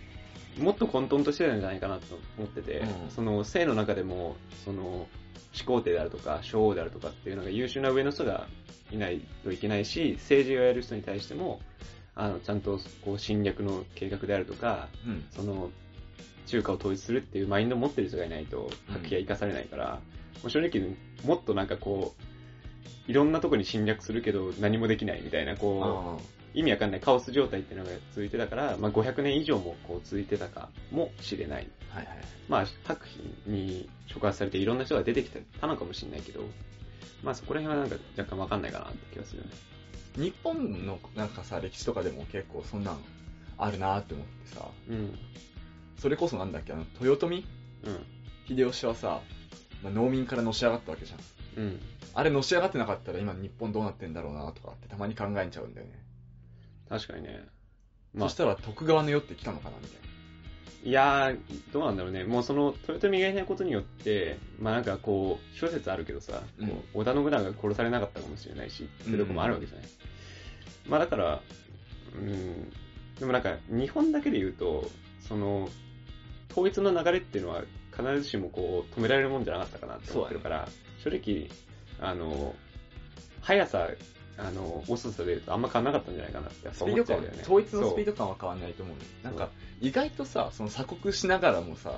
[0.58, 5.08] もっと混沌としてたんじゃないかなと思ってて、うんその、生の中でも、その、
[5.52, 8.46] 始皇帝であるとか、将王であるとかっていうのが優秀な上の人が
[8.90, 11.60] いないといけないし、政治をやる人に対しても、
[12.14, 15.24] あの、ちゃんと、こう、侵略の計画であるとか、うん。
[15.30, 15.70] その、
[16.46, 20.00] 中華を統一するっていうマインドを持ってる人がいないと、うん白騎は生かされないから、も
[20.44, 20.94] う正直、
[21.24, 31.68] もっとなんかこう、いろんなとこに侵略するけど何もできないみたいな、こあう、意味わかんないカオス状態っていうのが続いてたから、まあ500年以上もこう続いてたかもしれない。
[31.94, 31.98] あ。
[31.98, 32.16] はいはい。
[32.48, 36.42] まあ、白騎に触発されていろんな人が出てきたのかもしれないけど、
[37.22, 39.52] まあそこら辺はなんか若干わかんないかなって気がするよね。
[40.16, 42.98] 日本のなんかさ、歴史とかでも結構そんなん
[43.56, 45.18] あるなって思ってさ、うん。
[45.98, 47.44] それこそなんだっけ、あの、豊臣
[47.84, 48.56] うん。
[48.56, 49.22] 秀吉はさ、
[49.82, 51.64] まあ、農民からのし上がったわけじゃん。
[51.64, 51.80] うん。
[52.14, 55.92] あれのし上がってなかったら今日本どうなってんだろうなとかってたまに考えちゃうんだよね。
[56.88, 57.46] 確かにね。
[58.14, 60.13] まあそし、たら徳川の世って来たのかなみたい
[60.84, 61.38] いやー、
[61.72, 62.24] どうなんだろうね。
[62.24, 69.86] もうその、豊臣がいないことによって、まあなんかこう、諸説あるけどさ、うん織田信長が殺されなかったかもしれないし、っていうとこもあるわけじゃない。
[70.86, 71.40] まあだから、
[72.14, 72.70] うん、
[73.18, 74.90] でもなんか、日本だけで言うと、
[75.26, 75.70] その、
[76.50, 77.62] 統一の流れっていうのは
[77.96, 80.68] 必ずしもこう、止められるもんじゃなかったかなって思ってるから、
[81.02, 81.48] 正直、
[81.98, 82.54] あの、
[83.40, 83.88] 速さ、
[84.36, 86.74] あの、遅さで言うとあんま変わんなかったんじゃないかなってな。
[86.74, 87.42] スピ思ード感っちゃうよね。
[87.42, 89.04] 統一のスピードド感は変わんないと思うね。
[89.22, 91.92] なんか、意外とさ、その鎖国しながらもさ、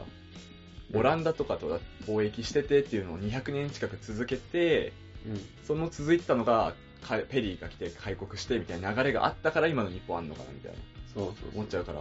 [0.94, 4.92] オランダとかと貿易しててっていうのを200年近く続けて、
[5.26, 5.40] うん。
[5.64, 10.78] その続いてたのが、かペリーが来て開国してみたいな流れがあったから今の日本あんのかなみたいな
[11.14, 12.00] そうそう思っちゃうから、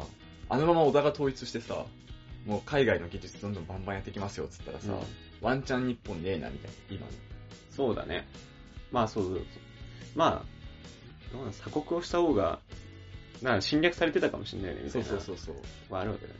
[0.49, 1.85] あのまま織田が統一してさ、
[2.45, 4.99] もう海外の技術どんどんバンバンやってきますよっつったらさ、うん
[5.41, 7.11] ワンチャン日本ねえなみたいな、今の。
[7.69, 8.25] そうだね。
[8.91, 9.45] まあそうそうそう。
[10.15, 12.59] まあ、どうなん鎖国をした方が、
[13.41, 15.09] なんか侵略されてたかもしれないよね、みたそいうな。
[15.09, 15.93] そうそうそう。
[15.93, 16.39] はあるわけだね。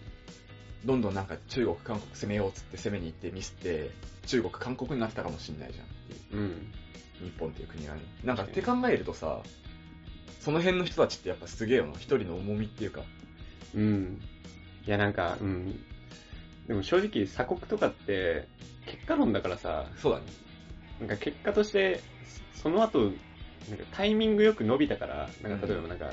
[0.86, 3.92] どんどんなんか中国、韓国攻めようっつって攻めに行ってミスって、
[4.26, 6.42] 中国、韓国になってたかもしんないじゃんっていう。
[6.42, 6.72] うん。
[7.22, 8.02] 日本っていう国がね。
[8.24, 9.42] なんかって考えるとさ、
[10.40, 11.94] その辺の人たちってやっぱすげえよな。
[11.94, 13.02] 一人の重みっていうか。
[13.74, 14.22] うん。
[14.86, 15.84] いやなんか、うん。
[16.68, 18.48] でも正直鎖国とかって、
[18.86, 20.26] 結果論だからさ、そうだね。
[21.00, 22.02] なんか結果として、
[22.54, 23.12] その後、
[23.69, 26.12] なんかタイミングよく伸びたから、なんか例えばなんか、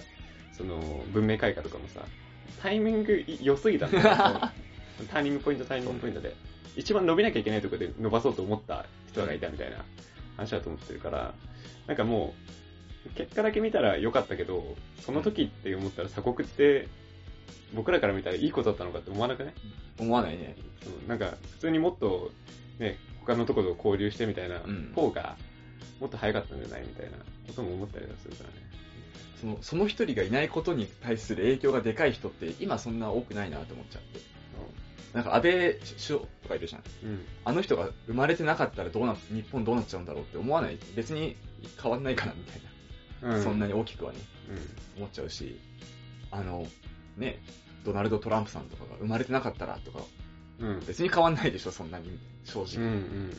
[0.57, 0.79] その
[1.13, 2.01] 文明開化とかもさ、
[2.63, 4.03] タイミング良すぎたんだよ
[5.11, 6.35] ターニングポイント、ターニングポイントで。
[6.77, 9.85] 一番伸びなきゃいけないところで伸ばそうと思った人がいたみたいな
[10.39, 11.35] 話だと思ってるから、
[11.87, 12.35] なんかも
[13.07, 16.89] う、結果だけ見たら良かったけど、その時って思ったら鎖国って、
[17.75, 19.55] 僕らから見たらいいことだったのかって思わなくない？
[19.99, 20.57] 思わないね。
[21.09, 22.31] なんか、普通にもっと、
[22.79, 24.93] ね、他のところと交流してみたいなうん。
[24.95, 25.37] 方が、
[26.01, 26.83] もっと早かったんじゃない？
[26.83, 28.55] みたいなことも思ったりはするからね。
[29.41, 34.21] その、その一人がいないことに対する影響がでかい人って今そんな多くないなって思っちゃって。
[35.13, 36.83] なんか安倍首相とかいるじゃん。
[37.05, 37.25] うん。
[37.45, 40.79] あの人が生まれてなかったらどうな、日本どうなっちゃうんだろうって思わない。
[40.97, 41.37] 別に
[41.81, 42.63] 変わんないかなみたい
[43.23, 43.37] な。
[43.37, 43.43] うん。
[43.43, 44.53] そんなに大きくはね、う
[44.99, 45.03] ん。
[45.03, 45.59] 思っちゃうし。
[46.31, 46.67] あの、
[47.19, 47.41] ね、
[47.85, 50.01] ドナルド・トランプさんとかが生まれてなかったらとか、
[50.61, 50.81] うん。
[50.87, 52.99] 別に変わんないでしょ、そんなに、正うんうんうん直。
[52.99, 53.31] うんうん。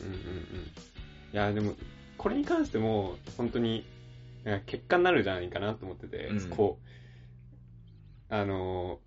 [1.32, 1.74] いや、でも、
[2.18, 3.84] これに関しても、本当に、
[4.44, 6.50] なんか結果になるじゃないかなと思ってて、うん。
[6.50, 8.98] こう、あの、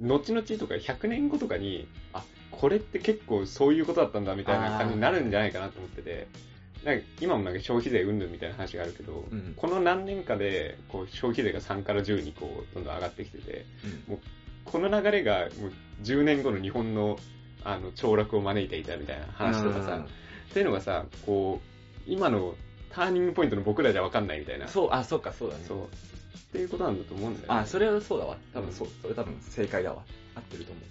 [0.00, 6.28] 後々とか100年後とかに、あ、これって結構そういうことだったんだみたいな感じになるんじゃないかなと思ってて、
[6.84, 9.54] なんか今もなんか消費税云々みたいな話があるけど、うん。
[9.56, 13.66] この何年かでこう消費税が3から10にこうどんどん上がってきてて、
[14.08, 14.18] うん。
[14.64, 17.18] この流れがもう10年後の日本の
[17.62, 20.04] あの凋落を招いていたみたいな話とかさ、
[20.50, 22.54] っていうのがさ、こう、今の
[22.90, 24.68] ターニングポイントの僕らじゃ分かんないみたいな。
[24.68, 25.64] そう、あ、そうか、そうだね。
[25.66, 25.78] そう。
[25.84, 27.60] っていうことなんだと思うんだよ、ね。
[27.60, 28.36] あ、それはそうだわ。
[28.52, 30.02] 多分そう、それ多分正解だわ。
[30.34, 30.84] 合ってると思う。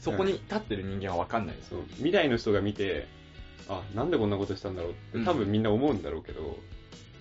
[0.00, 1.70] そこに立ってる人間は分かんないです。
[1.70, 1.82] そう。
[1.96, 3.06] 未来の人が見て、
[3.68, 6.58] あ、なんでこんなことしたんだろうって多分みんな思うんだろうけど、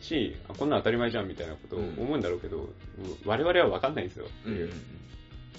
[0.02, 2.70] し、あこんなん当たり前じゃんみたいなことを思うんだろうけど、
[3.26, 4.28] 我々は分かんないんですよ。
[4.46, 4.72] うんうんうん。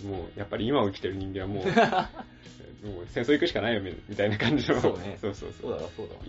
[0.05, 1.65] もう、やっぱり今を生きてる人間はもう、
[2.87, 4.81] もう戦争行くしかないよみみたいな感じの。
[4.81, 5.71] そうねそうそうそう。
[5.71, 6.21] そうだわ、そうだわ。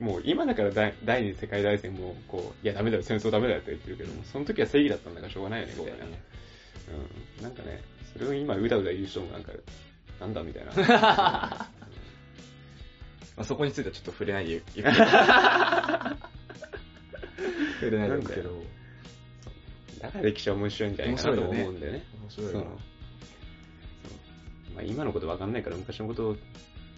[0.00, 5.98] もう今だから第第二次世界大戦も、こう、いやダメだよ、戦争ダメだよって言ってるけども、その時は正義だったんだからしょうがないよね、みたいな。
[6.00, 6.22] そうだね。
[7.38, 7.44] うん。
[7.44, 7.80] なんかね、
[8.12, 9.52] それを今うだうだ言う人もなんか、
[10.20, 10.72] なんだみたいな。
[13.36, 14.70] まあ、そこについてはちょっと触れないでいく。
[14.82, 14.92] 触
[17.90, 18.62] れないでいくけど。
[20.00, 22.04] だから歴史は面白いんじゃないかなと思うんだよね。
[22.20, 22.66] 面白いよな。
[24.74, 26.34] まあ今のことわかんないから昔のことを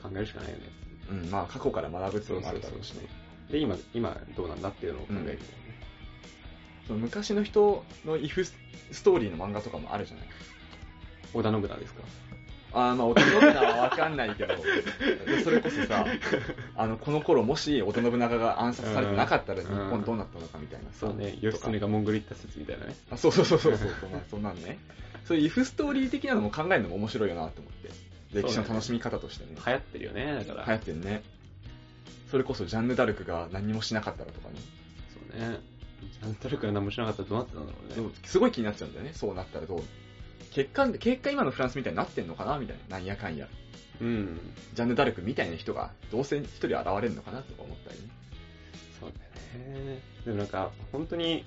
[0.02, 0.62] 考えるしかないよね。
[1.10, 3.06] うん、まあ過去から学ぶっていうのもあるだろうしね。
[3.50, 5.38] で、今、今どうなんだっていうのを考えるよね。
[6.86, 8.54] その昔の人のイフス
[9.02, 10.26] トーリーの漫画とかもあるじゃない？
[11.34, 12.02] 織田信長ですか？
[12.72, 14.54] あーまあ、織田信長はわかんないけど、
[15.42, 16.04] それこそさ、
[16.76, 22.96] あの、この頃もし織田信長が暗殺されてなかったら日うん本どうなったのかみたいなさそうね、義経がモンゴル行った説みたいなね。
[23.10, 24.78] あそうそうそうそうそう、まあ、そんなんね。
[25.26, 27.90] そういうイフストーリー的なのも考えるのも面白いよなって思って。
[28.32, 29.52] 歴史の楽しみ方としてね。
[29.64, 30.64] 流行ってるよね、だから。
[30.66, 31.22] 流行ってんね。
[32.30, 34.54] それこそジャンヌ・ダルクが何もしなかったらとかね。
[35.12, 35.58] そうね。
[36.12, 37.94] ジャンタルクが何もしなかったらどうなってたんだろうね。
[37.94, 39.12] でもすごい気になっちゃうんだよね。
[39.14, 39.82] そうなったらどう。
[40.52, 42.96] 結果、結果今のフランスみたいになってんのかなみたいな。
[42.96, 43.48] なんやかんや。
[44.00, 44.38] うん。
[44.74, 48.08] ジャンヌ・ダルクみたいな人がどうせ一人現れるのかなとか思ったりね。
[49.00, 50.00] そうだよね。
[50.24, 51.44] でもなんか、本当に、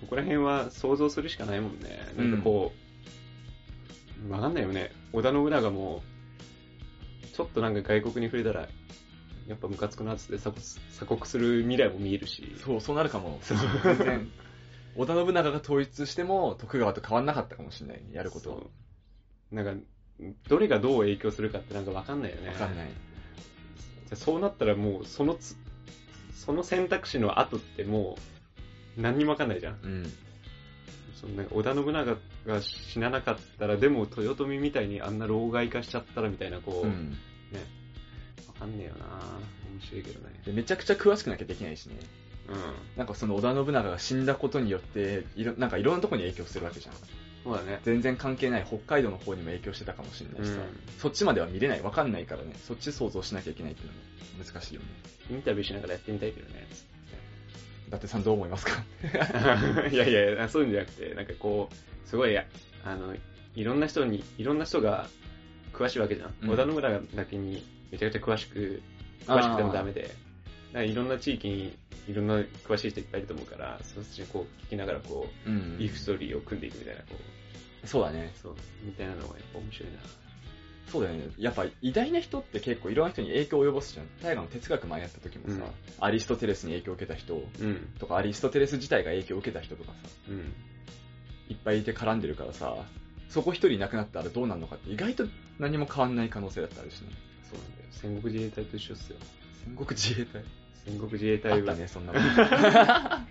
[0.00, 2.12] そこら辺は想像するしかないもんね。
[2.16, 2.81] なんかこう、
[4.28, 4.92] わ、かんないよね。
[5.12, 6.02] 織田信長も、
[7.32, 8.68] ちょっとなんか外国に触れたら、
[9.46, 12.54] やっぱムカつくなっつって鎖国鎖国する未来も見えるし。
[12.64, 13.38] そう、そうなるかも。
[13.42, 14.28] そう全然。
[14.94, 18.10] 織田信長が統一しても徳川と変わんなかったかもしれないね。
[18.12, 18.70] やること
[19.50, 19.74] なんか、
[20.48, 22.48] どれがどう影響するかってなんかわかんないよね。
[22.48, 22.86] わかんない。
[22.86, 22.94] じゃ
[24.12, 25.56] あそうなったらもう、そのつ、
[26.34, 28.16] その選択肢の後っても
[28.98, 29.78] う、何にもわかんないじゃん。
[29.82, 30.12] うん。
[31.14, 32.16] そのなんか織田信長
[32.46, 37.10] が死ななかったら、でも豊臣みたいにあんな老害化しちゃったらみたいな、こう、うん。
[37.52, 37.60] ね。
[38.48, 39.06] わかんねえよな
[39.72, 40.40] 面白いけどね。
[40.44, 41.96] でめちゃくちゃ詳しくなきゃできないしね。
[42.48, 42.56] うん。
[42.96, 46.94] なんかその織田信長が死んだことによって、いろなんかいろんなところに影響するわけじゃん。
[47.44, 47.80] そうだね。
[47.82, 50.62] 全然関係ない北海道の方にも影響してたかもしれないしさ、うん
[50.98, 54.86] そっちまでは見れない、わかんないからね、そっち想像しなきゃいけないっていうのも難しいよね。
[55.30, 56.66] インタビューしながらやってみたいけどね。
[57.88, 58.84] 伊達さんどう思いますか？
[59.90, 61.74] いやいや、そういうんじゃなくて、なんかこう、
[62.04, 62.44] すごい、あ
[62.96, 63.14] の、
[63.54, 65.08] いろんな人に、いろんな人が、
[65.72, 66.34] 詳しいわけじゃん。
[66.42, 68.82] うん織田信長だけにめちゃくちゃ詳しく、
[69.26, 70.14] 詳しくてもダメで、だか
[70.74, 71.76] らいろんな地域に
[72.08, 72.36] いろんな
[72.66, 77.06] 詳しい人いっぱいいると思うから、そっちにこう聞きながらこう、うんビーフストーリーを組んでいくみたいな、こ
[77.84, 78.32] う、そうだね。
[78.40, 79.98] そう、みたいなのがやっぱ面白いな。
[80.90, 81.28] そうだよね。
[81.38, 84.06] やっぱ偉大な人って結構いろんな人に影響を及ぼすじゃん。
[84.22, 85.62] 大河の哲学前やった時もさ、うん
[86.00, 87.92] アリストテレスに影響を受けた人うん。
[87.98, 89.98] とか、アリストテレス自体が影響を受けた人とかさ、
[90.28, 90.52] うん。
[91.52, 92.74] いっぱいいて絡んでるからさ、
[93.28, 95.24] そこ一人いなくなったらどうなるのかって意外と
[95.58, 97.08] 何も変わんない可能性だってあるしね。
[97.50, 97.88] そうなんだよ。
[97.90, 99.16] 戦国自衛隊と一緒っすよ。
[99.64, 100.42] 戦国自衛隊？
[100.84, 102.22] 戦国自衛あ隊は、ったね、そんなもん。
[102.26, 103.26] 映画か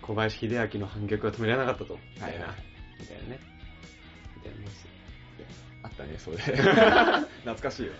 [0.00, 1.98] 小林秀明の反逆は止められなかったと。
[2.14, 2.46] みたいな。
[2.46, 3.40] はいはいみたいなね。
[4.36, 4.90] みたいなもんっすよ。
[5.82, 6.36] あったね、それ。
[7.44, 7.94] 懐かしいわ。
[7.94, 7.98] いっ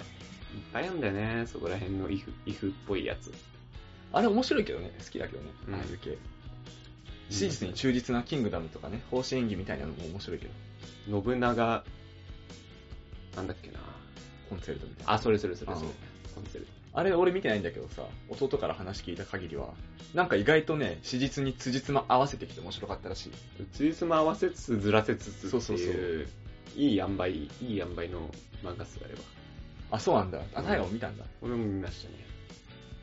[0.73, 3.33] ぱいあるんだよね、そこら辺のイフ、イフっぽいやつ。
[4.13, 6.17] あれ面白いけどね、好きだけどね、うんああいう系。
[7.31, 10.47] 史実に忠実なキングダムとかね、方針演技みたいなのも面白いけ
[11.09, 11.85] ど、信長、
[13.37, 13.81] なんだっけな。
[14.49, 15.13] コンセルトみたいな。
[15.15, 15.95] あ、それそれそれそれうん。
[16.35, 19.75] コンセルあれ俺見てないんだけどさ、弟から話聞いた限りは、
[20.15, 23.31] なんか意外とね、史実に辻褄合わせてきて面白かったらしい。
[23.31, 23.37] ト。
[23.73, 26.27] つじつま合わせつつずらせつつっていう、そうそうそう
[26.77, 28.31] いい塩梅、いい塩梅の
[28.63, 29.21] 漫画っすあれは。
[29.91, 30.41] あ、そうなんだ。
[30.55, 31.25] あ、大河も見たんだ。
[31.43, 32.15] 俺も見ましたね。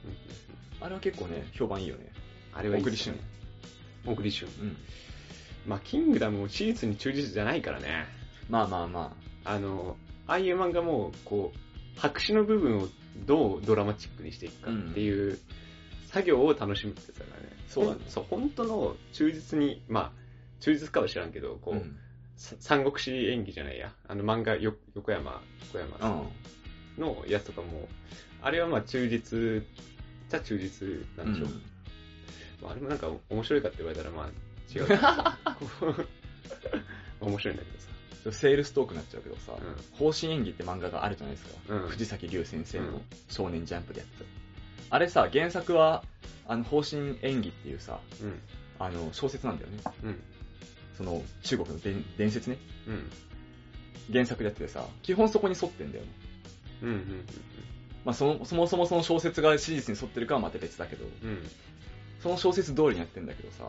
[0.06, 2.12] うんあれは結構ね、評判いいよね。
[2.54, 3.22] あれはいいっすよね。
[4.06, 4.48] 小栗旬。
[4.48, 4.78] うん。
[5.66, 8.06] まあ、キングダムも史実に忠実じゃないからね。
[8.50, 9.98] まあまあまあの、
[10.28, 12.88] ああいう漫画も、こう、白紙の部分を
[13.26, 15.40] どうドラマチックにしていくかっていう
[16.08, 17.50] 作業を楽しむってやつだからね。
[17.68, 20.12] そうだねそう、本当の忠実に、まあ、
[20.60, 21.78] 忠実かは知らんけど、こあ。
[21.78, 21.98] う、うん。
[22.38, 23.94] さ三国志演技じゃないや。
[24.08, 26.28] あの漫画、よ横山、横山さん
[26.98, 27.88] のやつとかも、
[28.42, 29.64] あれはまあ忠実、
[30.30, 30.88] じゃ忠実
[31.18, 31.50] なんでしょう。
[31.50, 31.71] まあ、
[32.70, 34.28] あれもなんか面白いかって言われたらまあ
[34.74, 34.88] 違う。
[37.22, 37.88] 面白いんだけどさ。
[38.26, 38.34] うん。
[38.34, 41.56] セールストークになっちゃうけどさ、う方針演技って漫画があるじゃないですか。
[41.70, 44.42] うん藤崎龍先生のうん少年ジャンプでやってた。
[44.96, 46.04] あれさ、原作は、
[46.48, 48.40] あの、方針演技っていうさ、うん。
[48.78, 49.78] あの、小説なんだよね。
[50.04, 50.20] うん。
[50.98, 52.58] その、中国の伝伝説ね。
[52.88, 53.10] うん。
[54.12, 56.12] 原作でやっててさ、基本そこに沿ってんだよね。
[56.82, 56.90] うん。
[56.90, 57.26] うん。
[58.04, 61.50] まあそもそもその小説が史実に沿ってるかはまた別だけど、うん。
[62.22, 63.66] その小説通りにやってんだけどさ、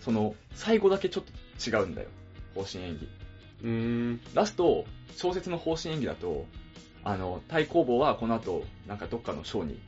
[0.00, 1.32] その、最後だけちょっと
[1.70, 2.08] 違うんだよ。
[2.54, 3.08] 方針演技。
[3.62, 4.20] うーん。
[4.34, 4.84] ラスト、
[5.16, 6.46] 小説の方針演技だと、
[7.04, 9.80] あの、太公望はこの後、なんかどっかの省に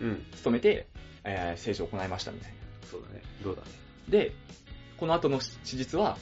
[0.00, 0.26] うん。
[0.36, 0.86] 勤めて、
[1.24, 2.56] えー、政治を行いましたみたいな。
[2.88, 3.22] そうだね。
[3.42, 3.68] どうだね。
[4.08, 4.32] で、
[4.98, 6.18] この後の史実は、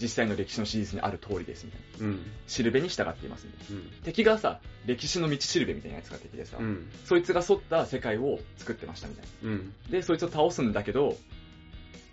[0.00, 2.06] 実際の歴史の史実にある通りですみたいな。
[2.06, 2.20] うん。
[2.46, 3.82] しるべに従っていますみたいな。
[3.82, 3.90] うん。
[4.02, 6.90] 敵がさ、歴史の道しるべみたいなやつが敵でさ、うん。
[7.04, 9.50] そいつが沿った世界を作ってましたみたいな。
[9.50, 9.74] うん。
[9.90, 11.16] で、そいつを倒すんだけど、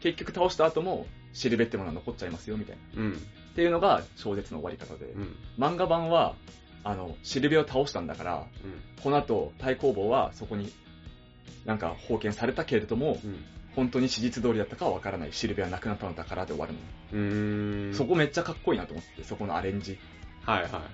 [0.02, 3.04] 結局倒した後も、しるべってものは残っちゃいますよみたいな。
[3.04, 3.14] うん。
[3.14, 3.16] っ
[3.56, 5.36] ていうのが小説の終わり方で、うん。
[5.58, 6.36] 漫画版は、
[6.84, 8.48] あの、しるべを倒したんだから、
[9.04, 10.72] この後、太公望はそこに、
[11.66, 13.44] なんか封建されたけれども、うん。
[13.78, 15.34] 本当に史実通りだったかはわからない。
[15.34, 16.80] しるべはなくなったのだからで終わるの。
[17.14, 17.20] う
[17.92, 17.94] ん。
[17.94, 20.00] そこめっちゃかっこいいなと思って、そこのアレンジ。
[20.42, 20.92] はいはいはいはい。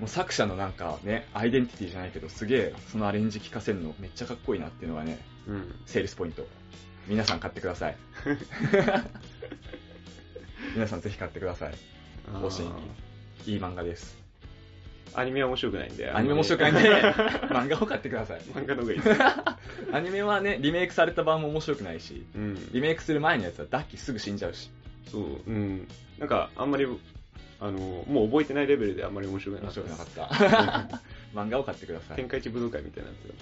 [0.00, 5.18] もう作者のなんかね、アイデンティティじゃないけど、すげえ、そのアレンジ聞かせるのめっちゃかっこいいなっていうのがね、
[5.48, 5.74] うん。
[5.86, 6.46] セールスポイント。
[7.06, 7.96] 皆さん買ってください。
[10.76, 11.74] 皆さんぜひ買ってください。
[12.34, 12.68] 方針
[13.46, 14.25] いい漫画です。
[15.14, 16.10] アニメは面白くないんで。
[16.10, 16.80] アニメ面白くないんで、
[17.48, 18.40] 漫画を買ってください。
[18.54, 19.20] 漫画の方がいいです。
[19.92, 22.68] アニメはね、リメイクされた版も面白くないし、うん。
[22.72, 24.70] リメイクする前のやつはダッキーすぐ死んじゃうし、
[25.10, 25.88] そう、うん。
[26.18, 26.86] なんか、あんまり、
[27.58, 30.52] あの、もう覚えてないレベルであんまり面白くな面かった白く。
[30.52, 31.00] なかった。
[31.34, 32.28] 漫画を買ってください天。
[32.28, 33.34] 下一武道会みたいなんですよ。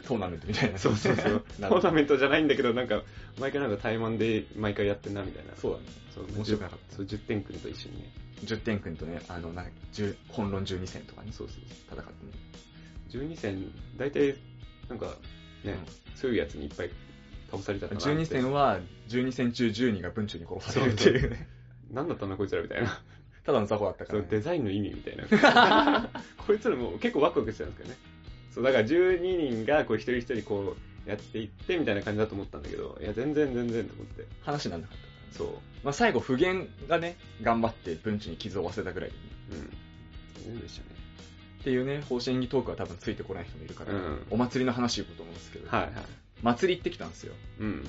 [0.06, 0.78] トーナメントみたいな。
[0.78, 1.44] そうそうそう。
[1.60, 3.02] トーナメントじゃないんだけど、なんか、
[3.38, 5.52] 毎回なんか対マンで毎回やってんなみたいな。
[5.56, 5.84] そうだね。
[6.14, 8.10] そう面白くなかったそう、10点くんと一緒にね。
[8.44, 11.58] 10点くんとね、あの、なんか、10本論12戦とかね、そうそう
[11.90, 12.32] 戦ってね。
[13.10, 13.22] そう。
[13.22, 14.36] 12戦、大体、
[14.88, 15.06] なんか、
[15.64, 15.78] ね、
[16.16, 16.90] 強いやつにいっぱい
[17.50, 18.04] 倒されたなって。
[18.04, 18.78] 12戦は、
[19.08, 21.48] 12戦中12が文中に殺されるっていうね。
[21.92, 23.02] 何だったんだこいつらみたいな。
[23.44, 24.26] ただの雑魚だったから、ね。
[24.30, 26.10] デザインの意味みたいな。
[26.38, 27.98] こいつらも結構ワクワクしてたんですけどね。
[28.52, 30.76] そう、だから12人がこう一人一人こ
[31.06, 34.26] うやっていってみたいな感じだと思ったんだけど、いや、全然全然と思って。
[34.42, 35.09] 話にならなかったから。
[35.32, 35.48] そう。
[35.82, 39.22] まあ、最後、普賢がね、頑張って文中に傷を負わせたぐらいでね。
[39.52, 40.44] うん。
[40.44, 41.00] 全然でしたね。
[41.60, 45.92] っていうね、方針演技トークは多分ついてこない人もいるから、うんお祭りの話を言うと思うんですけど、はいはい。
[46.42, 47.34] 祭り行ってきたんですよ。
[47.58, 47.84] うん。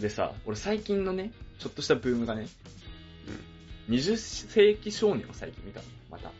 [0.00, 2.46] でさ、俺最近のね、ちょっとしたブームがね、
[3.88, 5.86] 20世紀少年を最近見たの。
[6.10, 6.30] また。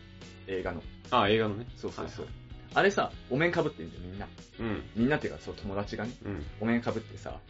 [0.46, 0.82] 映画の。
[1.10, 1.66] ああ、映画のね。
[1.76, 2.24] そうそうそう。
[2.26, 2.34] はい
[2.74, 4.28] あれさ、お面かぶってんだよ、みんな。
[4.60, 4.82] うん。
[4.94, 6.44] みんなっていうか、そう、友達がね、うん。
[6.60, 7.40] お面かぶってさ、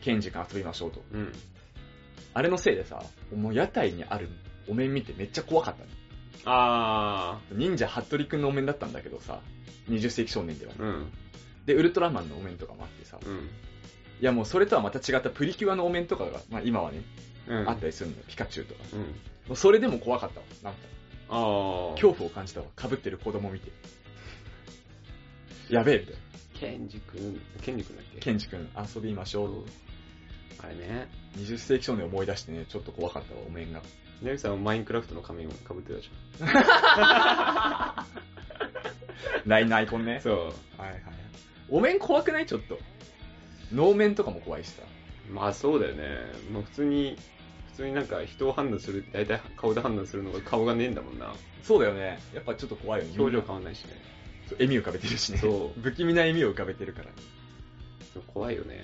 [0.00, 1.02] ケンジ君遊びましょうと。
[1.12, 1.32] うん。
[2.34, 3.02] あれのせいでさ、
[3.34, 4.28] もう屋台にある
[4.68, 5.88] お面見てめっちゃ怖かったの。
[6.44, 9.40] あ忍者ハットリくんのお面だったんだけどさ、
[9.88, 10.72] 20世紀少年では。
[10.74, 10.82] ー。
[10.82, 11.12] うん。
[11.66, 13.50] で、ウルトラマンのお面とかもあってさ、いうん。
[14.20, 17.02] やもうそれとはまた違ったプリキュアのお面とかが、まあ今はね、
[17.48, 17.68] うん。
[17.68, 18.80] あったりするのよ、ピカチュウとか。
[18.92, 19.00] うん。
[19.00, 19.06] も
[19.50, 20.46] うそれでも怖かったわ。
[20.62, 20.78] なんか、
[21.28, 21.90] あー。
[21.92, 22.66] 恐怖を感じたわ。
[22.80, 23.70] 被ってる子供見て。
[25.68, 26.20] やべえ、みたいな。
[26.58, 28.20] ケンジ君、ケンジ君だっけ？
[28.20, 29.64] ケンジ君遊びましょう。
[30.60, 31.08] あれね。
[31.38, 33.80] 20世紀少年を思い出してね、ちょっと怖かったわ、お面が。
[34.20, 36.10] みなみさんはマインクラフトの仮面をかぶってたじ
[39.46, 40.20] ラインのアイコンねゃん。。
[40.20, 40.34] そう。
[40.80, 41.00] はいはい。
[41.68, 42.46] お面怖くない？
[42.46, 42.78] ちょっと。
[43.72, 44.82] 能面とかも怖いしさ。
[45.30, 46.04] まあそうだよね。
[46.52, 47.16] もう普通に、
[47.70, 51.34] 普通になんか人を判断する、大体顔で判断するのが顔がねえんだもんな。
[51.62, 52.18] そうだよね。
[52.34, 53.14] やっぱちょっと怖いよね。
[53.18, 53.90] 表情変わんないしね。
[54.52, 55.38] 笑み浮かべてるしね。
[55.38, 57.08] そう 不気味な笑みを浮かべてるから。
[58.26, 58.82] 怖いよね。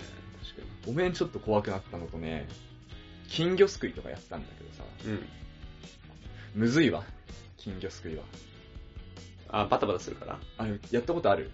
[0.55, 2.49] 確かお面ちょっと怖くなったのとね、
[3.28, 5.12] 金魚すくいとかやったんだけどさ、に。
[5.12, 5.26] うん。
[6.55, 7.05] むずいわ。
[7.57, 8.22] 金魚すくいは。
[9.51, 11.51] あ、バタバタするからあれ、やったことある？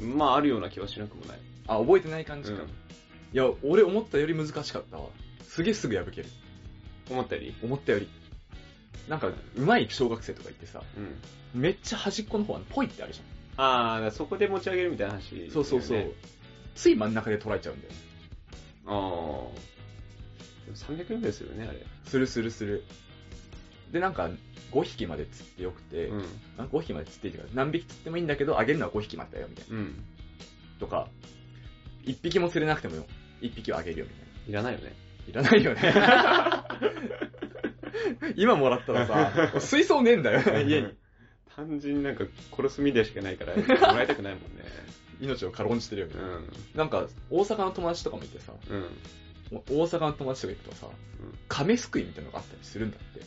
[0.00, 1.38] まああるような気はしなくもない。
[1.66, 2.62] あ、覚えてない感じか。
[2.62, 2.68] うん
[3.30, 5.10] いや、俺思ったより難しかったわ。
[5.46, 6.28] すげえすぐ破ける。
[7.10, 7.54] 思ったより？
[7.62, 8.08] 思ったより。
[9.06, 11.60] なんか、上手い小学生とか言ってさ、うん。
[11.60, 13.62] めっちゃ端っこの方はポイってあるじゃん。
[13.62, 16.14] ああ、だからそこで持ち上げるみたいな話、そうそうそう。
[16.74, 17.92] つい真ん中で捉えちゃうんだよ。
[18.88, 18.94] ああ。
[20.64, 21.86] でも300円ぐらいするよね、あれ。
[22.04, 22.84] するするする。
[23.92, 24.30] で、なんか、
[24.72, 26.24] 5匹まで釣ってよくて、うん。
[26.58, 29.76] あ5匹まで釣っていいっていうか、何匹釣ってもいいんだけど、あげるのは5匹までだよ、みたいな。
[29.76, 30.04] うん。
[30.78, 31.08] とか、
[32.04, 32.96] 1匹も釣れなくても
[33.40, 34.28] 1匹はあげるよ、みたいな。
[34.48, 34.94] いらないよね。
[35.28, 35.94] いらないよね。
[38.36, 40.94] 今もらったらさ、水槽ねえんだよ、 家に。
[41.54, 42.24] 単純になんか
[42.56, 43.62] 殺す身でしかないから、も
[43.98, 44.64] らいたくないもんね。
[45.20, 46.08] 命を軽んじてるよ。
[46.08, 48.56] うなんか、大阪の友達とかもいてさ、ん。
[48.72, 49.62] うん。
[49.68, 50.86] 大阪の友達とか行くとさ、
[51.48, 53.20] 亀すくいみたいなのがあったりするんだって。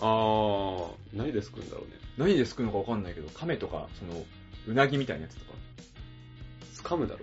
[0.00, 1.92] ああ、何ですくんだろうね。
[2.16, 4.24] 何ですくうのかわかんないけど、亀とか、その、
[4.66, 5.58] うなぎみたいなやつとか。
[6.88, 7.20] 掴むだろ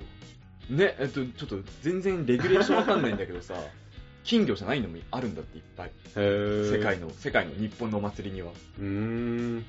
[0.70, 0.76] う。
[0.76, 3.54] ね、えっと、ちょっと全然レギュレーションわかんないんだけどさ、
[4.24, 5.92] 金魚じゃないのもあるんだっていっぱい。
[6.16, 8.52] 世界の、世界の日本のお祭りには。
[8.80, 9.66] うーん。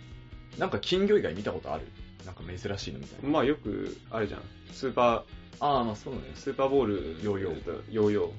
[0.59, 1.87] なんか金魚以外見たことある？
[2.25, 3.29] なんか珍しいのみたいな。
[3.29, 4.43] まあよく、あるじゃん。
[4.73, 5.25] スーパ
[5.61, 6.37] ああ、まあそうねー、。
[6.37, 8.31] スーパーボール、ヨーヨーヨーヨー。
[8.31, 8.33] うん。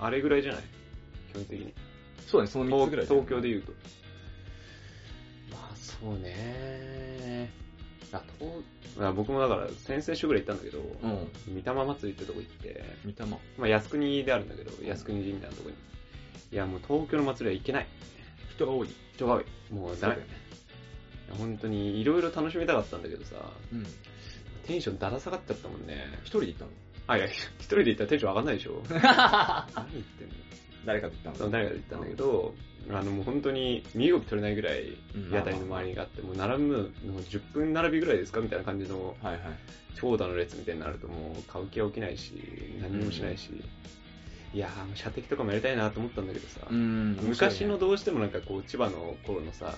[0.00, 0.62] あれぐらいじゃない？
[1.32, 1.74] 基本的に。
[2.26, 3.72] そうだね、その3つぐらい東だよね東京で言うと。
[5.50, 7.50] まあそうね
[8.12, 11.28] あとあ僕もだから先々週ぐらい行ったんだけど、うん。
[11.54, 13.38] 三玉祭りってとこ行って、見たま。
[13.58, 15.76] まあ靖国であるんだけど、靖国神社のとこに。
[16.50, 17.86] いやもう東京の祭りは行けない。
[18.54, 18.88] 人が多い。
[19.14, 19.44] 人が多い。
[19.70, 20.16] もうダメ。
[20.16, 20.26] ね。
[21.36, 23.36] 本当にいろいろ楽しみたかったんだけどさ、
[23.72, 23.86] うん。
[24.66, 25.96] テンションだら下がっちゃったもんね。
[26.22, 26.70] 一人で行ったの？
[27.08, 28.82] あ、いや、一人で行ったらテンション上がんないでしょ。
[28.88, 30.34] 何言ってんの？
[30.84, 31.50] 誰かと行ったの？
[31.50, 32.54] 誰かで行ったんだけど、
[32.90, 35.30] あのもう本当に身動き取れないぐらいうん。
[35.30, 39.42] 屋台の周りがあって、もう並ぶの10分並びぐらいですかみたいな感じのはいはい。
[39.94, 42.32] 長蛇の列みたいになるともう買う気は起きないし、
[42.80, 43.50] 何もしないし、
[44.54, 47.16] いやー、もう射的とかもやりたいなと思ったんだけどさ、ん。
[47.16, 49.74] 昔の、どうしてもなんかこう千葉の頃のさ、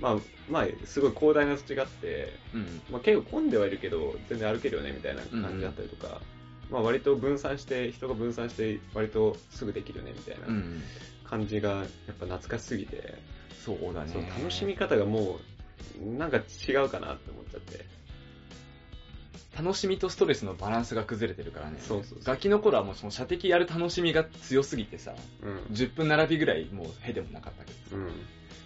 [0.00, 0.16] まあ、
[0.50, 2.82] まあ、すごい広大な土地があって、うん。
[2.90, 6.20] まあ、結構混んではいるけど、全然歩けるよねみたいな感じだったりとか、
[6.70, 10.82] まあ割と分散して、人が分散して、割とすぐできるよねみたいなうん。
[11.24, 11.86] 感じがやっ
[12.18, 13.14] ぱ懐かしすぎて、
[13.64, 14.28] そうだね。
[14.38, 15.38] 楽しみ方がも
[16.00, 17.84] う、なんか違うかなって思っちゃって。
[19.56, 21.78] 楽しみとストレスのバランスが崩れてるからね。
[21.80, 25.58] そうそうそうガキの頃はもうその射的やる楽しみが強すぎてさ、うん。
[25.74, 28.10] 10分並びぐらいもうへでもなかったけどさ、うん。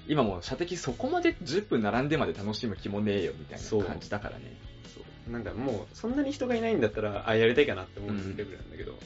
[0.08, 4.56] 今もう射的そこまで10分並んでまで楽しむ気もねえよみたいな感じだからね。
[4.94, 5.32] そう。
[5.32, 8.98] なんかもう、そんなに人がいないんだったら、あ、やりたいかなって思うレベルなんだけど、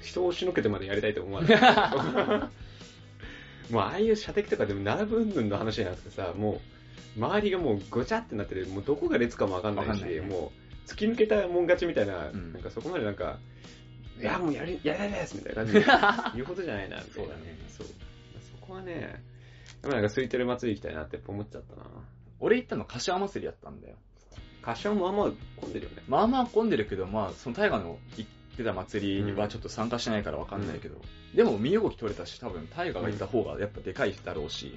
[0.00, 1.58] 人を押しのけてまでやりたいと思わない。
[3.72, 6.60] もうああいう射的とかでも並ぶ云々の話じゃなくてさ、も
[7.16, 10.52] う、周りがもうごちゃってなってる、もうどこが列かもわかんないし、ねも
[10.86, 13.38] う、突き抜けたもん勝ちみたいな、うんなんかそこまでなんか、
[14.20, 15.84] いや、もうやり、やりたいですみたいな感じで
[16.34, 17.14] 言うことじゃないな、みたいな。
[17.14, 17.86] そうだねそう。
[17.86, 19.22] そこはね、
[19.84, 21.82] やっぱなんか空いてる祭り行きたいなって思っちゃったな。
[22.40, 23.96] 俺行ったの柏祭りやったんだよ。
[24.62, 25.24] 柏もあんま
[25.60, 26.02] 混んでるよね。
[26.08, 30.96] まあまあ混んでるけど、まあその大河の行ってた祭りにはちょっと参加してないからわかんないけど、
[31.34, 34.74] でも身動き取れたし、多分大河が行った方がやっぱでかいだろうし、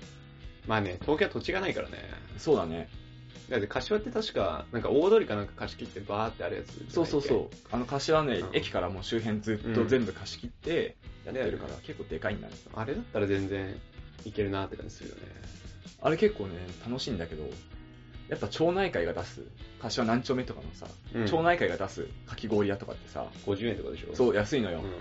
[0.67, 1.97] まあね、東京は土地がないからね。
[2.37, 2.89] そうだね。
[3.49, 6.93] だって柏って確か、なんか大通りかなんか貸し切ってバーってあるやつ。
[6.93, 7.55] そうそうそう。
[7.71, 12.53] あの柏ね、うん駅からもう周辺ずっと全部貸し切ってやってるから、結構でかいんだね。
[12.75, 13.79] あれだったら全然
[14.25, 15.21] いけるなって感じするよね。
[16.01, 16.55] あれ結構ね、
[16.85, 17.43] 楽しいんだけど、
[18.29, 19.41] やっぱ町内会が出す、
[19.79, 24.79] 柏何丁目とかのさ、うん町内会が出すかき氷屋とかってさ、50円とかでしょそう、安いのよ。
[24.79, 24.93] うん。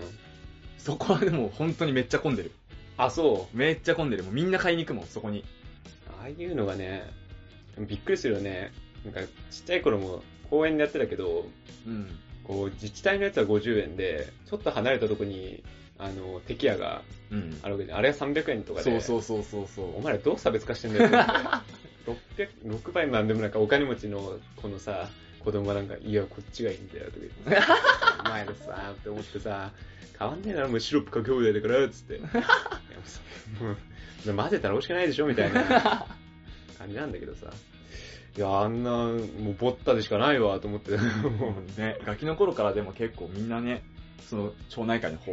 [0.77, 2.51] そこはでも本当にめっちゃ混んでる。
[2.97, 3.57] あ、そう。
[3.57, 4.23] めっちゃ混んでる。
[4.23, 5.43] もうみんな買いに行くもん、そこに。
[6.19, 7.03] ああいうのがね、
[7.77, 8.71] びっくりするよね。
[9.03, 11.47] なんか、ちっちゃい頃も公園でやってたけど、
[11.85, 12.17] うん。
[12.43, 15.63] こう、自治体のやつは50円で、ちょっと離れたとこに、
[15.99, 17.59] あの、テキヤがうん。
[17.61, 19.97] あるわけで、あれは300円とかで、そうそうそうそうそう。
[19.97, 21.09] お前らどう差別化してんだよ
[22.05, 22.49] と思って。
[22.63, 25.09] 600、6倍なんでもなんかお金持ちのこのさ、
[25.43, 27.63] 子供はなんか、いや、こっちがいいんだよとか言って、
[28.25, 29.71] お前らさ、って思ってさ、
[30.17, 32.15] 変わんねえならもうシロップかけ放題だから、つって。
[32.15, 33.21] いやもうさ
[33.63, 33.71] も
[34.33, 36.05] う混ぜたら美味しくないでしょみたいな
[36.77, 37.47] 感じなんだけどさ。
[38.35, 40.97] いや、あんな、もうボッタでしかないわ、と思って。
[40.97, 43.83] ももうね、ガキの頃からでも結構みんなね、
[44.29, 45.31] その町内会の方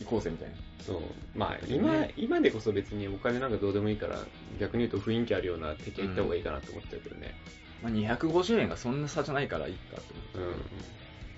[0.00, 0.54] 行こうぜみたいな。
[0.54, 1.00] う、そう。
[1.34, 4.18] まあ、今、ね今でこそ別にお金なんかどうでもいいから、
[4.60, 7.34] 逆に言うと雰囲気あるような敵行った方がいいかなと思っちゃうけどね。
[7.82, 10.02] まあ、250円がそんな差じゃないからいいかと
[10.38, 10.58] 思って。
[10.58, 10.64] うん。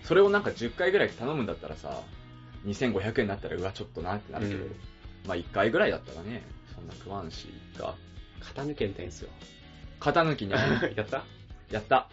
[0.04, 2.02] それをなんか10回ぐらい頼むんだったらさ、
[2.66, 4.70] 2500円になったらうわちょっとなってなるけど、うん
[5.26, 6.42] まあ1回ぐらいだったらね、
[6.74, 7.46] そんな食わんし、
[7.78, 7.94] が、
[8.40, 9.28] 型抜けみたいすよ。
[10.00, 10.54] 型抜きね、
[10.96, 11.24] やった？
[11.70, 12.08] やった。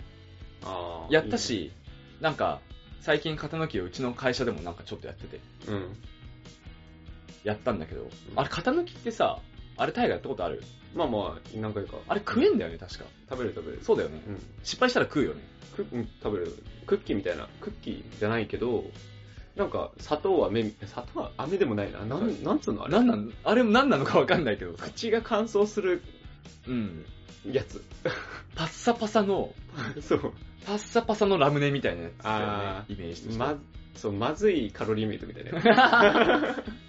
[0.66, 1.72] あやった、し、
[2.20, 2.60] なんか、
[3.00, 5.98] 最近型抜きをうちの会社でもなんかちょっとやってて、いいねうん。
[7.48, 9.40] やったんだけど、あれ型抜きってさ、
[9.78, 10.62] あれタイがやったことある？
[10.96, 11.98] まあまあ、何回か。
[12.08, 13.06] あれ食えんだよね、確か。
[13.30, 13.80] 食べる食べる。
[13.84, 14.22] そうだよね。
[14.28, 14.42] うん。
[14.64, 15.42] 失敗したら食うよね。
[15.76, 16.58] クうん食べる。
[16.86, 17.48] クッキーみたいな。
[17.62, 18.84] クッキーじゃないけど、
[19.56, 22.00] なんか、砂糖は飴、砂糖は飴でもないな。
[22.06, 22.94] なん、なんつうのあれ？
[22.94, 24.84] なんなん、あれも何なのかわかんないけどさ。
[24.86, 26.02] 口が乾燥する
[26.68, 27.06] うん。
[27.46, 27.84] やつ。
[28.56, 29.54] パッサパサの、
[30.02, 30.34] そう。
[30.66, 33.40] パッサパサのラムネみたいなやつだよねあ、イメージとして。
[33.40, 33.56] ま、
[33.96, 36.64] そう、まずいカロリーメイトみたいなやつ。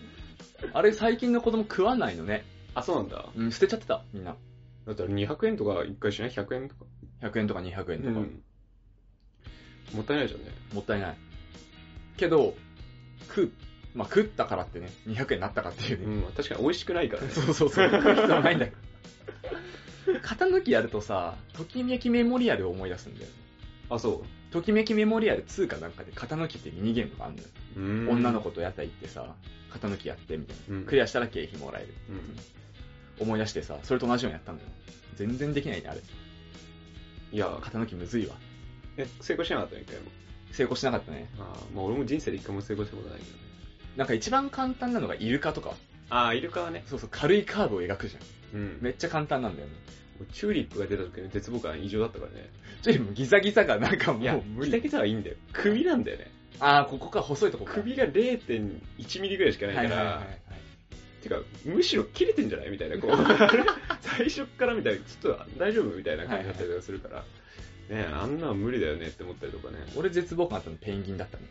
[0.74, 2.44] あれ最近の子供食わないのね。
[2.74, 3.28] あ、そうなんだ。
[3.36, 4.36] うん、捨てちゃってた、みんな。
[4.86, 6.84] だったら200円とか一回しない ?100 円とか。
[7.22, 8.18] 100円とか200円とか。
[8.20, 8.42] うん
[9.94, 10.50] もったいないじゃんね。
[10.74, 11.16] もったいない。
[12.18, 12.54] けど、
[13.28, 13.52] 食う、
[13.94, 16.16] まあ食ったからってね、200円になったかっていううね。
[16.28, 17.30] ん、確かに美味しくないからね。
[17.32, 17.90] そうそうそう。
[17.90, 20.18] 食う必要はないんだけど。
[20.22, 23.32] 型抜きやるとさ、ときめきメモリアルを思い出すんだよね。
[23.90, 27.49] あ、そときめきメモリアル2かなんかで型抜きってミニゲームがあるんだよ。
[28.12, 29.34] 女の子と屋台行ってさ、
[29.72, 30.76] 型抜きやってみたいな。
[30.76, 31.94] うんクリアしたら景品もらえる。
[33.18, 33.22] うん。
[33.22, 34.68] 思い出してさ、それと同じようにやったんだよ。
[35.16, 36.01] 全然できないね、あれ。
[37.32, 38.36] いや、型抜きむずいわ。
[38.96, 40.11] え、成功しなかったね、一回も。
[40.53, 41.28] 成功しなかったね。
[41.38, 43.38] ああ、まあ俺も人生で一回も成功したことないけどね。
[43.96, 45.74] なんか一番簡単なのがイルカとか。
[46.11, 46.84] ああ、イルカはね。
[46.86, 48.61] そうそう、軽いカーブを描くじゃん。
[48.61, 48.78] うん。
[48.80, 49.74] めっちゃ簡単なんだよね。
[50.26, 52.50] チューリップが出た時の絶望感異常だったからね。
[52.82, 54.70] ちょいもうギザギザがなんかもいやう、無理。
[54.70, 55.36] ギザギザはいいんだよ。
[55.52, 56.30] 首なんだよね。
[56.60, 57.74] あー、ここか、細いとこか。
[57.74, 61.22] 首が0.1ミリぐらいしかないから、はいはいはいはい。
[61.22, 63.10] てか、むしろ切れてんじゃないみたいな、こう。
[64.00, 67.24] 最初っからみたいな、ちょっと大丈夫みたいな感じだったりとかするから。
[67.88, 69.78] ねあんなの無理だよねって思ったりとかね。
[69.96, 71.44] 俺絶望感あったのペンギンだったね。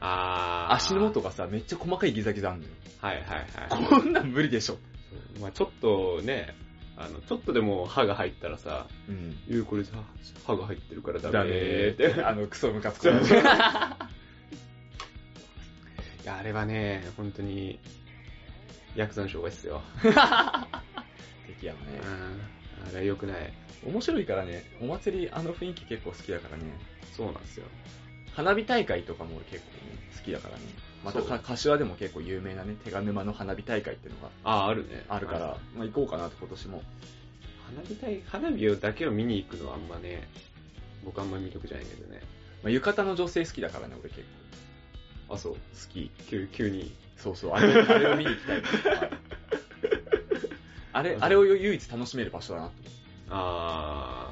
[0.00, 0.74] あー。
[0.74, 2.72] 足の元がさ、めっちゃ細かいギザギザあんのよ。
[3.00, 3.24] はいはい
[3.70, 3.88] はい。
[3.88, 4.78] こんなん無理でしょ。
[5.40, 6.54] まあちょっとね、
[6.96, 9.36] あの、ちょっとでも歯が入ったらさ、うん。
[9.46, 9.92] ゆうこれさ、
[10.46, 11.96] 歯が入ってるからダダメメーっ。
[11.96, 12.22] てて。
[12.22, 13.08] あの、クソムカつく。
[13.12, 13.12] い
[16.24, 17.78] や、あれはね、本当に、
[18.94, 19.82] ヤクザの障害っすよ。
[21.46, 22.00] 敵やわね。
[22.02, 22.88] うん。
[22.88, 23.52] あれは良くない。
[23.84, 26.64] 面白いからね、お祭りあの雰囲気結構好きだからね。
[27.12, 27.66] そうなんですよ。
[28.36, 30.62] 花火大会とかも俺結構ね、好きだからね。
[31.02, 35.04] またか柏でも結構有名なね、手賀沼の花火大会っていうのがああ、あるね。
[35.08, 36.82] あるから、まあ行こうかなと今年も。
[37.74, 40.28] 花火大、花火をだけを見に行くのはあんまね、
[41.02, 42.20] 僕あんま魅力じゃないけどね。
[42.62, 44.22] まあ、浴衣の女性好きだからね、俺結
[45.30, 45.52] あ、そう。
[45.54, 45.58] 構。
[45.58, 45.60] 好
[45.92, 46.10] き。
[46.28, 46.94] 急、急に。
[47.16, 48.62] そうそう、あれあれを見に行きたい。
[50.92, 52.98] あれ、 あれを唯一楽しめる場所だなと思って。
[53.30, 54.30] あ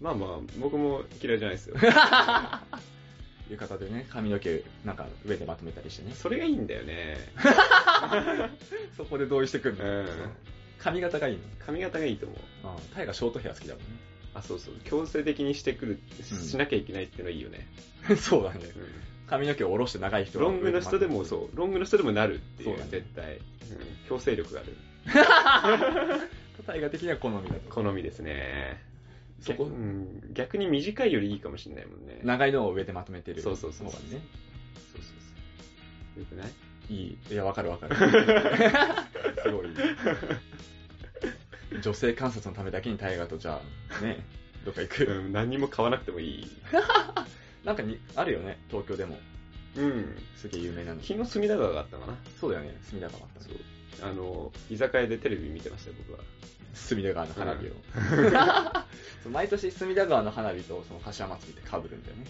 [0.00, 0.04] ー。
[0.04, 1.76] まあまあ、僕も嫌いじゃないですよ。
[3.50, 6.14] 浴衣でね、髪の毛なんか上でまとめたりしてね。
[6.14, 7.16] それがいいんだよね。
[8.96, 9.84] そこで同意してくるの。
[9.84, 10.06] うん。
[10.78, 12.66] 髪型がいい髪型がいいと思う。
[12.66, 12.72] の。
[12.74, 12.80] うん。
[12.94, 13.84] タイがショートヘア好きだもん
[14.34, 14.74] あ、そうそう。
[14.84, 17.66] 強制的にしてくる、うんしなきゃいけないっていうのはいいよね。
[18.08, 18.16] ね。
[18.16, 18.60] そうだね。
[18.64, 23.42] うん髪の毛を下ろして長い人がロングの人でもそう、ロングの人でもなるっていう、ね絶対、うん。
[24.08, 26.28] 強制力がある。
[26.66, 27.70] タイガ的には好みだと。
[27.70, 28.87] 好みですね。
[29.40, 32.20] そこ逆,、うん、逆に短いよりいいかもしれないもんね。
[32.24, 33.40] 長いのを上でまとめてる。
[33.42, 34.04] そうそうそう方がね。
[34.10, 34.20] そう
[34.92, 36.20] そうそう。
[36.20, 36.50] よくない？
[36.90, 37.18] いい。
[37.32, 37.94] いや、わかるわかる。
[39.42, 39.68] すごい。
[41.82, 43.60] 女性観察のためだけにタイガーとじゃ
[44.00, 44.24] あ、ね、
[44.64, 45.04] どっか行く。
[45.04, 46.46] うん、何にも買わなくてもいい。
[47.64, 49.18] なんかに、あるよね、東京でも。
[49.76, 50.16] うん。
[50.36, 51.02] すげえ有名なの。
[51.02, 52.16] 昨日隅田川があったかな。
[52.40, 53.56] そうだよね、隅田川あったそう。
[54.02, 56.24] あの、居酒屋でテレビ見てましたよ、僕は。
[56.74, 57.70] 隅田川の花火を。
[59.30, 62.24] 毎年隅田川の花火とその柏祭りって被るんだよね。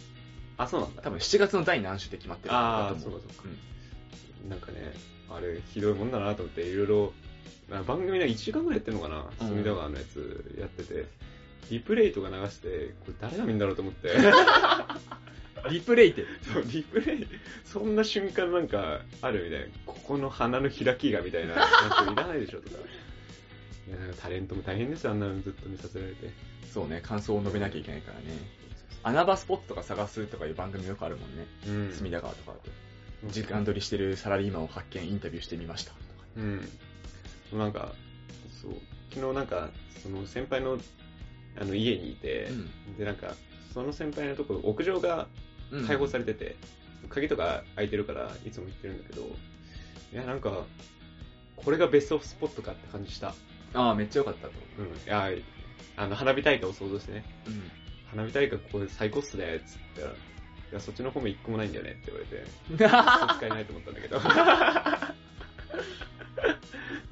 [0.57, 1.03] あ、そうなんだ。
[1.03, 3.49] 多分7月の第何週って決まってるあーそうかそうか
[4.47, 4.93] んなんかね、
[5.30, 7.12] あれ、ひどいもんだなと思って、いろいろ、
[7.68, 11.07] まあ番組が1時間ぐらいやってんのかな、うん隅田川のやつやってて、
[11.70, 14.11] リプレイとか流して、これ誰が見んだろうと思って、
[15.70, 16.24] リプレイって？
[16.53, 17.26] そう、リプレイ、
[17.64, 21.68] そんな瞬間なんかあるみたいな、ここの鼻の開きがみたいな、なん
[22.07, 22.76] かいらないでしょとか。
[23.89, 26.30] いや、タレントも大変ですよ、あんなのずっと見させられて。
[26.72, 28.39] そうね、感想を述べなきゃいけないからね。
[29.03, 31.47] 穴場スポットとか探すとかいう番組よくあるもんね。
[31.66, 32.70] うん隅田川とかだと。
[33.32, 35.93] 時間取りしてるサラリーマンを発見、インタビューしてみました。
[35.93, 36.03] とか
[36.36, 36.68] うん。
[37.59, 37.95] なんか、
[38.62, 38.72] そう、
[39.11, 39.70] 昨日なんか、
[40.03, 40.78] その先輩の
[41.61, 42.49] あの家にいて、
[42.97, 43.34] で、なんか、
[43.72, 45.26] その先輩のところ、屋上が
[45.70, 46.57] うん開放されてて、
[47.09, 49.22] 鍵とか開いてるから、いつも行ってるんだけど、
[50.12, 50.64] いや、なんか、
[51.57, 53.34] これがベストスポットかって感じした。
[53.75, 54.53] ああ、めっちゃ良かったと。
[54.79, 54.87] うん。
[54.87, 55.31] いや、
[55.97, 57.71] あの、花火大会を想像してね、うん。
[58.11, 60.14] 花火大会ここで最高っすね、つったら、い
[60.73, 62.45] や、そっちの方面一個もないんだよねって言われて、
[63.39, 64.21] 使えないと思ったんだけど。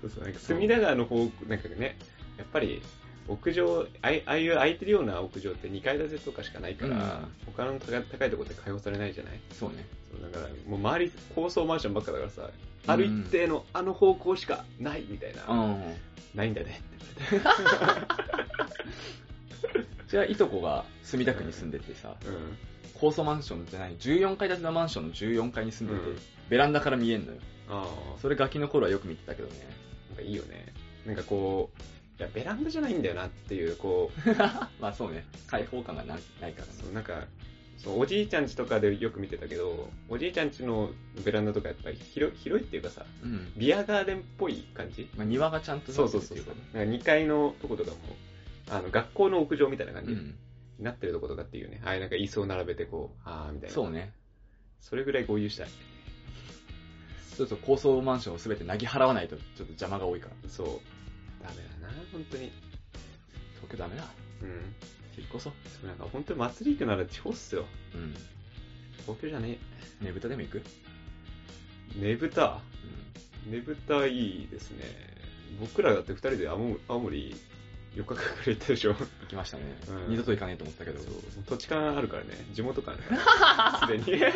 [0.01, 1.17] そうそう、なんか隅田川の方、
[1.49, 1.99] なんかね、
[2.37, 2.83] やっぱり、
[3.29, 7.03] 屋上、あいああいう空いてるような屋上って2階建てとかしかないから、うん
[7.57, 9.41] 他の高い高いところって開放されないじゃない？
[9.53, 9.87] そうね。
[10.11, 12.51] そうだから、もう周り高層マンションばっかだからさ、
[12.87, 15.83] ある一定のあの方向しかないみたいな、うん。
[16.35, 17.41] ないんだねって
[20.09, 22.15] じゃあ、 いとこが墨田区に住んでてさ。
[22.27, 22.57] うん。
[22.95, 26.19] 高層マンションじゃない、14階建てのマンションの14階に住んでて、うん
[26.49, 27.39] ベランダから見えんのよ。
[28.23, 29.55] それガキの頃はよく見てたけどね。
[30.11, 30.67] なんかいいよね。
[31.05, 31.83] なんかこう、
[32.19, 34.31] いや、ベランダじゃないんだよなっていう、こう、
[34.81, 36.73] まあそうね、開放感がなないからね。
[36.83, 37.27] そうなんか、
[37.77, 40.91] そうおじいちゃん家とかでよく見てたけど、おじいちゃん家の
[41.25, 43.53] ベランダとかやっぱり広広いっていうかさ、うん。
[43.57, 45.09] ビアガーデンっぽい感じ？
[45.17, 46.47] まあ庭がちゃんとそうそうそうそう。
[46.73, 47.97] なんか2階のとことかも、
[48.71, 50.35] あの、学校の屋上みたいな感じにうん。
[50.79, 51.81] なってるとことかっていうね。
[51.85, 53.75] はい、なんか椅子を並べてこう、あーみたいな。
[53.75, 54.13] そうね。
[54.81, 55.69] それぐらい合流したい。
[57.37, 60.51] ちょっと高層マンションをすべてなぎ払わないとちょっと邪魔が多いから。
[60.51, 60.67] そう。
[61.43, 62.53] ダメだな、本当に。
[63.57, 64.05] 東京ダメだ。
[64.43, 64.49] うん。
[65.19, 65.53] 引っ越そう。
[65.81, 67.65] そうなんか本当に祭り行くなら地方っすよ。
[67.95, 68.15] うん。
[69.07, 69.59] 東京じゃね
[70.01, 70.63] ねぶたでも行く？
[71.99, 72.01] え。
[72.11, 72.61] ねぶた？
[73.47, 74.85] うねぶたいいですね。
[75.61, 77.37] 僕らだって二人で青森青森
[77.95, 78.93] 4日間くらい行ったでしょ。
[78.93, 78.97] ん。
[78.97, 79.63] 行きましたね。
[79.89, 81.01] うん二度と行かねえと思ったけど。
[81.49, 82.31] 土地勘あるからね。
[82.53, 84.21] 地元感すで に。
[84.21, 84.33] ね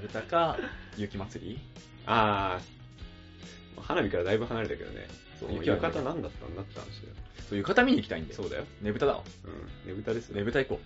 [0.00, 0.56] ぶたか、
[0.96, 1.58] 雪祭り？
[2.06, 2.60] あ
[3.76, 5.06] あ、花火からだいぶ離れたけどね。
[5.40, 7.14] そう雪浴衣何だったんだって話だよ。
[7.48, 8.36] そう、浴衣見に行きたいんだよ。
[8.36, 8.64] そうだよ。
[8.82, 9.22] ねぶただわ。
[9.44, 9.90] うん。
[9.90, 10.36] ねぶたですよ。
[10.36, 10.80] ねぶた行こ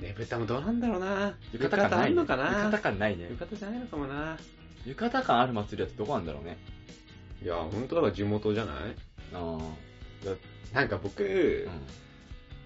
[0.00, 0.02] う。
[0.02, 1.34] ねぶたもどうなんだろうな。
[1.52, 2.44] 浴衣感ない、あんのかな？
[2.44, 3.28] 浴衣感ないね。
[3.30, 4.36] 浴衣じゃないのかもな。
[4.84, 6.58] 浴衣感ある祭りだってどこなんだろうね。
[7.42, 8.74] いや、本当だから地元じゃない？
[9.32, 9.58] あ
[10.72, 11.72] なんか僕、あ。
[11.72, 11.80] うん。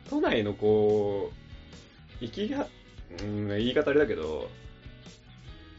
[0.08, 1.30] 都内のこ
[2.20, 2.66] う、行きが、
[3.22, 4.50] うん、言い方あれだけど、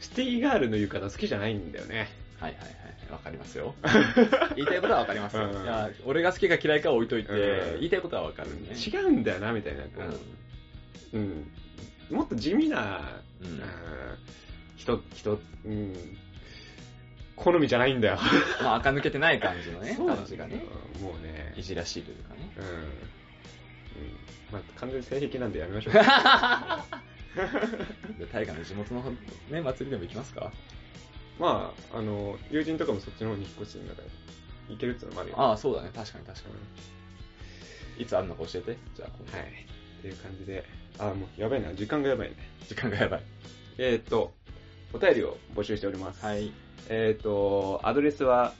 [0.00, 2.08] シティガールの浴衣好きじゃないんだよね。
[2.40, 2.76] はいはいはい。
[3.12, 3.74] わかりますよ。
[4.56, 5.44] 言いたいことはわかりますよ。
[5.44, 8.68] うんいや、俺が好きか嫌いかは置いといて、うん言いたいことはわかるね。
[8.74, 9.82] 違うんだよな、みたいな。
[9.84, 9.88] こ
[11.12, 11.50] ううん。
[12.10, 13.00] もっと地味な、
[13.40, 13.48] うん。
[13.48, 13.62] うん
[14.76, 15.94] 人、人、うん、
[17.36, 18.18] 好みじゃないんだよ。
[18.62, 20.64] まあ、垢抜けてない感じのね、そうなんだよ感じがね。。
[21.00, 21.62] もうねい。
[21.62, 22.50] じらしいというかね。
[22.56, 22.64] うん。
[22.64, 22.88] うん。
[24.50, 25.92] まあ、完全に性癖なんでやめましょう。
[25.92, 26.84] じゃあ、
[28.32, 29.02] 大河の地元の
[29.50, 30.52] ね、祭りでも行きますか？
[31.42, 34.08] まあ、あの、友人とかもそっちの方に引っ越してるんだから、
[34.68, 35.40] 行けるっていうのもあるよ。
[35.40, 35.90] ああ、そうだね。
[35.92, 38.02] 確かに確かうんに。
[38.04, 38.76] いつあるのか教えて。
[38.94, 39.46] じゃあ、今度はい。
[39.48, 40.64] っていう感じで、
[41.00, 42.36] あ、もうやばいな、時間がやばいね。
[42.68, 43.22] 時間がやばい。
[43.78, 44.32] えーっと、
[44.92, 46.24] お便りを募集しております。
[46.24, 46.52] はい。
[46.88, 48.54] えーっと、アドレスは、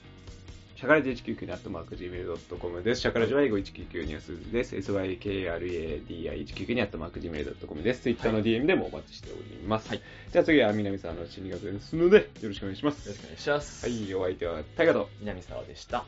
[0.83, 2.99] シャカラジ199にアットマーク Gmail.com です。
[2.99, 4.75] シャカラジは英語199には数字です。
[4.75, 8.01] SYKRADI199 にアットマーク Gmail.com です。
[8.01, 9.87] Twitter の DM でもお待ちしております。
[9.87, 10.01] はい。
[10.33, 13.07] じゃあ次は南さんの心理学ですので、よろしくお願いします。
[13.07, 13.85] よろしくお願いします。
[13.85, 15.07] はい、お相手はタイガと。
[15.21, 16.03] 南沢でした。